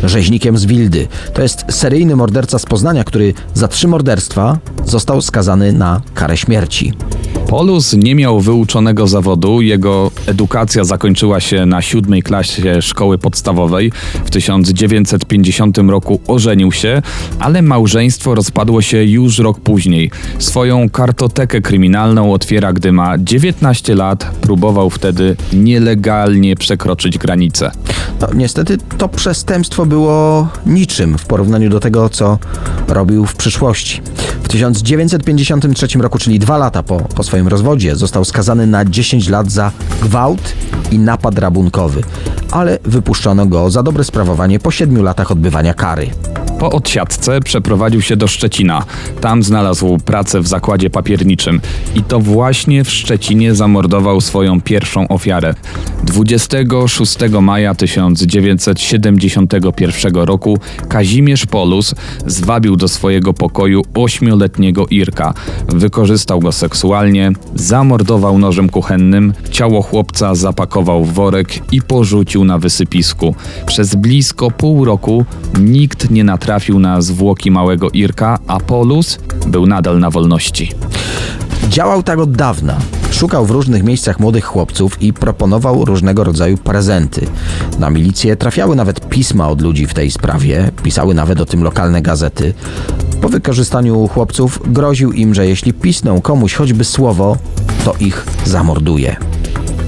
rzeźnikiem 0.05 0.59
z 0.59 0.67
Wildy. 0.67 1.09
To 1.35 1.43
jest 1.43 1.65
seryjny 1.69 2.17
morderca 2.17 2.59
z 2.59 2.67
Poznania, 2.67 3.05
który 3.05 3.35
za 3.55 3.69
trzy 3.69 3.89
morderstwa 3.89 4.59
został 4.85 5.23
skazany 5.23 5.73
na 5.73 6.01
karę 6.15 6.37
śmierci. 6.37 6.93
Polus 7.49 7.93
nie 7.93 8.15
miał 8.15 8.41
wyuczonego 8.41 9.07
zawodu. 9.07 9.61
Jego 9.61 10.11
edukacja 10.27 10.85
zakończyła 10.85 11.41
się 11.41 11.67
na 11.67 11.83
siódmej 11.83 12.23
klasie 12.23 12.83
szkoły 12.83 13.19
podstawowej. 13.19 13.93
W 14.25 14.31
1950 14.31 15.79
roku 15.79 16.21
ożenił 16.27 16.73
się, 16.73 17.03
ale 17.39 17.63
małżeństwo 17.63 18.35
rozpadło 18.35 18.83
się 18.83 19.05
już 19.05 19.39
rok 19.39 19.61
później. 19.61 20.11
Swoją 20.39 20.91
kartotekę 20.91 21.61
kryminalną 21.61 22.33
otwiera, 22.33 22.73
gdy 22.73 22.93
ma 22.93 23.19
19 23.19 23.95
lat. 23.95 24.25
Próbował 24.41 24.91
wtedy 24.91 25.37
nielegalnie 25.53 26.57
przekroczyć 26.57 27.19
granicę. 27.19 27.71
No, 28.21 28.29
niestety 28.35 28.79
to 28.99 29.09
przestępstwo 29.09 29.87
było 29.87 30.49
niczym 30.67 31.19
w 31.19 31.27
porównaniu 31.27 31.71
do 31.71 31.81
tego, 31.81 32.09
co 32.09 32.39
robił 32.89 33.27
w 33.27 33.37
przyszłości. 33.37 34.03
W 34.43 34.49
1953 34.49 35.99
roku, 35.99 36.19
czyli 36.19 36.39
dwa 36.39 36.59
lata 36.59 36.83
po, 36.83 36.99
po 36.99 37.25
swoim 37.37 37.49
rozwodzie, 37.49 37.97
został 37.97 38.25
skazany 38.25 38.67
na 38.67 38.85
10 38.85 39.29
lat 39.29 39.51
za 39.51 39.73
gwałt 40.03 40.53
i 40.91 40.99
napad 40.99 41.39
rabunkowy, 41.39 42.03
ale 42.51 42.79
wypuszczono 42.85 43.47
go 43.47 43.71
za 43.71 43.83
dobre 43.83 44.05
sprawowanie 44.05 44.61
po 44.61 44.71
7 44.71 45.03
latach 45.03 45.31
odbywania 45.31 45.75
kary. 45.75 46.11
Po 46.59 46.71
odsiadce 46.71 47.41
przeprowadził 47.41 48.03
się 48.03 48.17
do 48.17 48.27
Szczecina. 48.27 48.85
Tam 49.21 49.43
znalazł 49.43 49.99
pracę 49.99 50.41
w 50.41 50.49
zakładzie 50.49 50.91
papierniczym. 50.91 51.61
I 51.95 52.03
to 52.03 52.21
właśnie 52.21 52.85
w 52.85 52.91
Szczecinie 52.91 53.55
zamordował 53.55 54.21
swoją 54.21 54.61
pierwszą 54.61 55.09
ofiarę. 55.09 55.55
26 56.05 57.17
maja 57.41 57.75
1971 57.75 60.15
roku 60.15 60.59
Kazimierz 60.89 61.47
Polus 61.47 61.95
zwabił 62.27 62.77
do 62.77 62.89
swojego 62.89 63.35
pokoju 63.35 63.83
ośmioletniego 63.95 64.87
Irka. 64.87 65.35
Wykorzystał 65.69 66.41
go 66.41 66.53
seksualnie, 66.53 67.33
zamordował 67.55 68.39
nożem 68.39 68.69
kuchennym, 68.69 69.33
ciało 69.51 69.83
chłopca 69.83 70.35
zapakował 70.35 71.05
w 71.05 71.13
worek 71.13 71.49
i 71.73 71.83
porzucił 71.83 72.45
na 72.45 72.59
wysypisku. 72.59 73.35
Przez 73.67 73.95
blisko 73.95 74.51
pół 74.51 74.85
roku 74.85 75.25
nikt 75.61 76.11
nie 76.11 76.25
natrafił 76.25 76.46
na 76.79 77.01
zwłoki 77.01 77.51
małego 77.51 77.91
Irka, 77.91 78.39
a 78.47 78.61
Polus 78.61 79.19
był 79.47 79.67
nadal 79.67 80.01
na 80.01 80.11
wolności. 80.11 80.73
Działał 81.69 82.03
tak 82.03 82.19
od 82.19 82.37
dawna. 82.37 82.79
Szukał 83.11 83.47
w 83.47 83.51
różnych 83.51 83.83
miejscach 83.83 84.21
młodych 84.21 84.45
chłopców 84.45 85.03
i 85.03 85.13
proponował 85.13 85.85
różnego 85.85 86.25
rodzaju 86.25 86.57
prezenty. 86.57 87.27
Na 87.79 87.91
milicję 87.91 88.37
trafiały 88.37 88.77
nawet 88.77 89.09
pisma 89.09 89.49
od 89.49 89.63
ludzi 89.63 89.87
w 89.87 89.95
tej 89.95 90.11
sprawie, 90.11 90.71
pisały 90.83 91.15
nawet 91.15 91.41
o 91.41 91.47
tym 91.47 91.63
lokalne 91.63 92.03
gazety. 92.03 92.55
Po 93.21 93.29
wykorzystaniu 93.29 94.09
chłopców 94.09 94.73
groził 94.73 95.13
im, 95.13 95.35
że 95.35 95.47
jeśli 95.47 95.73
pisną 95.73 96.21
komuś 96.21 96.55
choćby 96.55 96.85
słowo, 96.85 97.37
to 97.85 97.95
ich 98.01 98.27
zamorduje. 98.45 99.17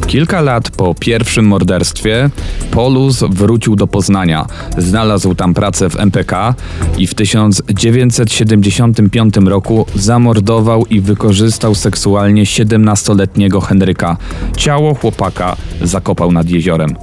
Kilka 0.09 0.41
lat 0.41 0.71
po 0.71 0.95
pierwszym 0.95 1.45
morderstwie 1.45 2.31
Polus 2.71 3.25
wrócił 3.31 3.77
do 3.77 3.87
Poznania. 3.87 4.47
Znalazł 4.79 5.35
tam 5.35 5.55
pracę 5.55 5.91
w 5.91 6.01
MPK 6.01 6.55
i 6.99 7.07
w 7.07 7.15
1975 7.15 9.37
roku 9.37 9.87
zamordował 9.95 10.87
i 10.87 11.01
wykorzystał 11.01 11.75
seksualnie 11.75 12.45
17-letniego 12.45 13.61
Henryka. 13.61 14.17
Ciało 14.57 14.95
chłopaka 14.95 15.57
zakopał 15.83 16.33
nad 16.33 16.51
jeziorem. 16.51 16.97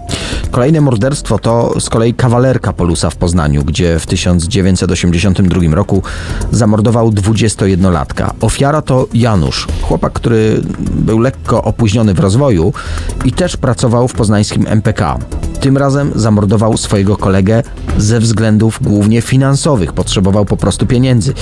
Kolejne 0.51 0.81
morderstwo 0.81 1.39
to 1.39 1.79
z 1.79 1.89
kolei 1.89 2.13
kawalerka 2.13 2.73
Polusa 2.73 3.09
w 3.09 3.15
Poznaniu, 3.15 3.63
gdzie 3.63 3.99
w 3.99 4.05
1982 4.05 5.75
roku 5.75 6.03
zamordował 6.51 7.09
21-latka. 7.09 8.31
Ofiara 8.41 8.81
to 8.81 9.07
Janusz, 9.13 9.67
chłopak, 9.81 10.13
który 10.13 10.61
był 10.91 11.19
lekko 11.19 11.63
opóźniony 11.63 12.13
w 12.13 12.19
rozwoju 12.19 12.73
i 13.25 13.31
też 13.31 13.57
pracował 13.57 14.07
w 14.07 14.13
poznańskim 14.13 14.65
MPK. 14.67 15.17
Tym 15.59 15.77
razem 15.77 16.11
zamordował 16.15 16.77
swojego 16.77 17.17
kolegę 17.17 17.63
ze 17.97 18.19
względów 18.19 18.79
głównie 18.81 19.21
finansowych. 19.21 19.93
Potrzebował 19.93 20.45
po 20.45 20.57
prostu 20.57 20.85
pieniędzy. 20.85 21.33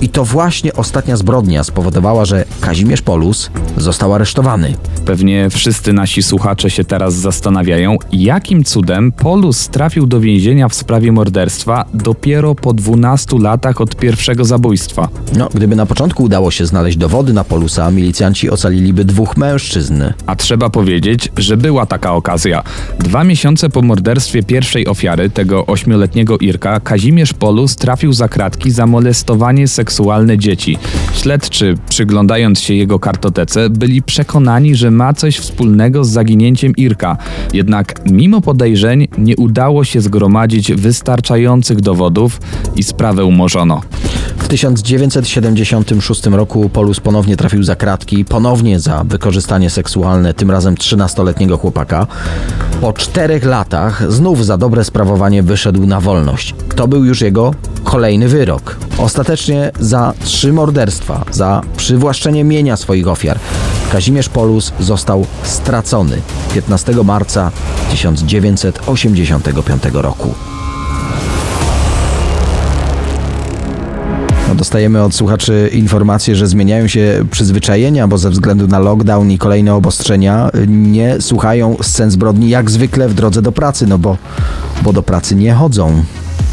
I 0.00 0.08
to 0.08 0.24
właśnie 0.24 0.72
ostatnia 0.72 1.16
zbrodnia 1.16 1.64
spowodowała, 1.64 2.24
że 2.24 2.44
Kazimierz 2.60 3.02
Polus 3.02 3.50
został 3.76 4.14
aresztowany. 4.14 4.74
Pewnie 5.04 5.50
wszyscy 5.50 5.92
nasi 5.92 6.22
słuchacze 6.22 6.70
się 6.70 6.84
teraz 6.84 7.14
zastanawiają, 7.14 7.96
jakim 8.12 8.64
cudem 8.64 9.12
Polus 9.12 9.68
trafił 9.68 10.06
do 10.06 10.20
więzienia 10.20 10.68
w 10.68 10.74
sprawie 10.74 11.12
morderstwa 11.12 11.84
dopiero 11.94 12.54
po 12.54 12.72
12 12.72 13.38
latach 13.38 13.80
od 13.80 13.96
pierwszego 13.96 14.44
zabójstwa. 14.44 15.08
No, 15.36 15.48
gdyby 15.54 15.76
na 15.76 15.86
początku 15.86 16.22
udało 16.22 16.50
się 16.50 16.66
znaleźć 16.66 16.96
dowody 16.96 17.32
na 17.32 17.44
Polusa, 17.44 17.90
milicjanci 17.90 18.50
ocaliliby 18.50 19.04
dwóch 19.04 19.36
mężczyzn. 19.36 20.02
A 20.26 20.36
trzeba 20.36 20.70
powiedzieć, 20.70 21.32
że 21.36 21.56
była 21.56 21.86
taka 21.86 22.12
okazja. 22.14 22.62
Dwa 22.98 23.24
miesiące 23.24 23.61
po 23.70 23.82
morderstwie 23.82 24.42
pierwszej 24.42 24.86
ofiary, 24.86 25.30
tego 25.30 25.66
ośmioletniego 25.66 26.38
Irka, 26.38 26.80
Kazimierz 26.80 27.32
Polus 27.32 27.76
trafił 27.76 28.12
za 28.12 28.28
kratki 28.28 28.70
za 28.70 28.86
molestowanie 28.86 29.68
seksualne 29.68 30.38
dzieci. 30.38 30.78
Śledczy, 31.14 31.74
przyglądając 31.88 32.60
się 32.60 32.74
jego 32.74 32.98
kartotece, 32.98 33.70
byli 33.70 34.02
przekonani, 34.02 34.74
że 34.74 34.90
ma 34.90 35.14
coś 35.14 35.38
wspólnego 35.38 36.04
z 36.04 36.08
zaginięciem 36.08 36.72
Irka. 36.76 37.16
Jednak 37.52 38.00
mimo 38.10 38.40
podejrzeń 38.40 39.08
nie 39.18 39.36
udało 39.36 39.84
się 39.84 40.00
zgromadzić 40.00 40.72
wystarczających 40.72 41.80
dowodów 41.80 42.40
i 42.76 42.82
sprawę 42.82 43.24
umorzono. 43.24 43.80
W 44.38 44.48
1976 44.48 46.26
roku 46.26 46.68
Polus 46.68 47.00
ponownie 47.00 47.36
trafił 47.36 47.62
za 47.62 47.76
kratki, 47.76 48.24
ponownie 48.24 48.80
za 48.80 49.04
wykorzystanie 49.04 49.70
seksualne, 49.70 50.34
tym 50.34 50.50
razem 50.50 50.74
13-letniego 50.74 51.58
chłopaka. 51.58 52.06
Po 52.80 52.92
czterech 52.92 53.44
latach 53.44 53.51
znów 54.08 54.46
za 54.46 54.58
dobre 54.58 54.84
sprawowanie 54.84 55.42
wyszedł 55.42 55.86
na 55.86 56.00
wolność. 56.00 56.54
To 56.76 56.88
był 56.88 57.04
już 57.04 57.20
jego 57.20 57.54
kolejny 57.84 58.28
wyrok. 58.28 58.76
Ostatecznie 58.98 59.70
za 59.80 60.12
trzy 60.24 60.52
morderstwa, 60.52 61.24
za 61.30 61.60
przywłaszczenie 61.76 62.44
mienia 62.44 62.76
swoich 62.76 63.08
ofiar, 63.08 63.38
Kazimierz 63.92 64.28
Polus 64.28 64.72
został 64.80 65.26
stracony 65.42 66.20
15 66.54 66.92
marca 67.04 67.50
1985 67.90 69.82
roku. 69.92 70.34
Dostajemy 74.54 75.02
od 75.02 75.14
słuchaczy 75.14 75.70
informację, 75.72 76.36
że 76.36 76.46
zmieniają 76.46 76.88
się 76.88 77.24
przyzwyczajenia, 77.30 78.08
bo 78.08 78.18
ze 78.18 78.30
względu 78.30 78.66
na 78.68 78.78
lockdown 78.78 79.30
i 79.30 79.38
kolejne 79.38 79.74
obostrzenia 79.74 80.50
nie 80.68 81.16
słuchają 81.20 81.76
scen 81.82 82.10
zbrodni 82.10 82.48
jak 82.48 82.70
zwykle 82.70 83.08
w 83.08 83.14
drodze 83.14 83.42
do 83.42 83.52
pracy, 83.52 83.86
no 83.86 83.98
bo, 83.98 84.16
bo 84.82 84.92
do 84.92 85.02
pracy 85.02 85.34
nie 85.36 85.54
chodzą. 85.54 86.04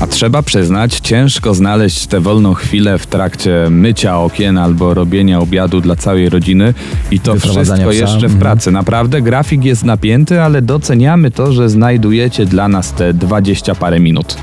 A 0.01 0.07
trzeba 0.07 0.41
przyznać, 0.41 0.99
ciężko 0.99 1.53
znaleźć 1.53 2.07
tę 2.07 2.19
wolną 2.19 2.53
chwilę 2.53 2.97
w 2.97 3.07
trakcie 3.07 3.67
mycia 3.69 4.19
okien 4.19 4.57
albo 4.57 4.93
robienia 4.93 5.39
obiadu 5.39 5.81
dla 5.81 5.95
całej 5.95 6.29
rodziny 6.29 6.73
i 7.11 7.19
to 7.19 7.35
wszystko 7.35 7.91
jeszcze 7.91 8.19
w 8.19 8.23
Mhm. 8.23 8.39
pracy. 8.39 8.71
Naprawdę 8.71 9.21
grafik 9.21 9.63
jest 9.65 9.83
napięty, 9.83 10.41
ale 10.41 10.61
doceniamy 10.61 11.31
to, 11.31 11.53
że 11.53 11.69
znajdujecie 11.69 12.45
dla 12.45 12.67
nas 12.67 12.93
te 12.93 13.13
20 13.13 13.75
parę 13.75 13.99
minut. 13.99 14.35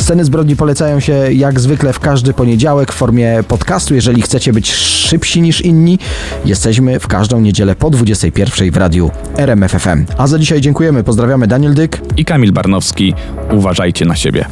Sceny 0.00 0.24
zbrodni 0.24 0.56
polecają 0.56 1.00
się 1.00 1.12
jak 1.32 1.60
zwykle 1.60 1.92
w 1.92 2.00
każdy 2.00 2.32
poniedziałek 2.32 2.92
w 2.92 2.96
formie 2.96 3.44
podcastu. 3.48 3.94
Jeżeli 3.94 4.22
chcecie 4.22 4.52
być 4.52 4.72
szybsi 4.72 5.42
niż 5.42 5.60
inni, 5.60 5.98
jesteśmy 6.44 7.00
w 7.00 7.06
każdą 7.06 7.40
niedzielę 7.40 7.74
po 7.74 7.90
21 7.90 8.70
w 8.70 8.76
radiu 8.76 9.10
RMFFM. 9.36 10.04
A 10.18 10.26
za 10.26 10.38
dzisiaj 10.38 10.60
dziękujemy. 10.60 11.04
Pozdrawiamy 11.04 11.46
Daniel 11.46 11.74
Dyk. 11.74 12.00
I 12.16 12.24
Kamil 12.24 12.52
Barnowski, 12.52 13.14
uważajcie 13.50 14.04
na 14.04 14.16
siebie. 14.16 14.44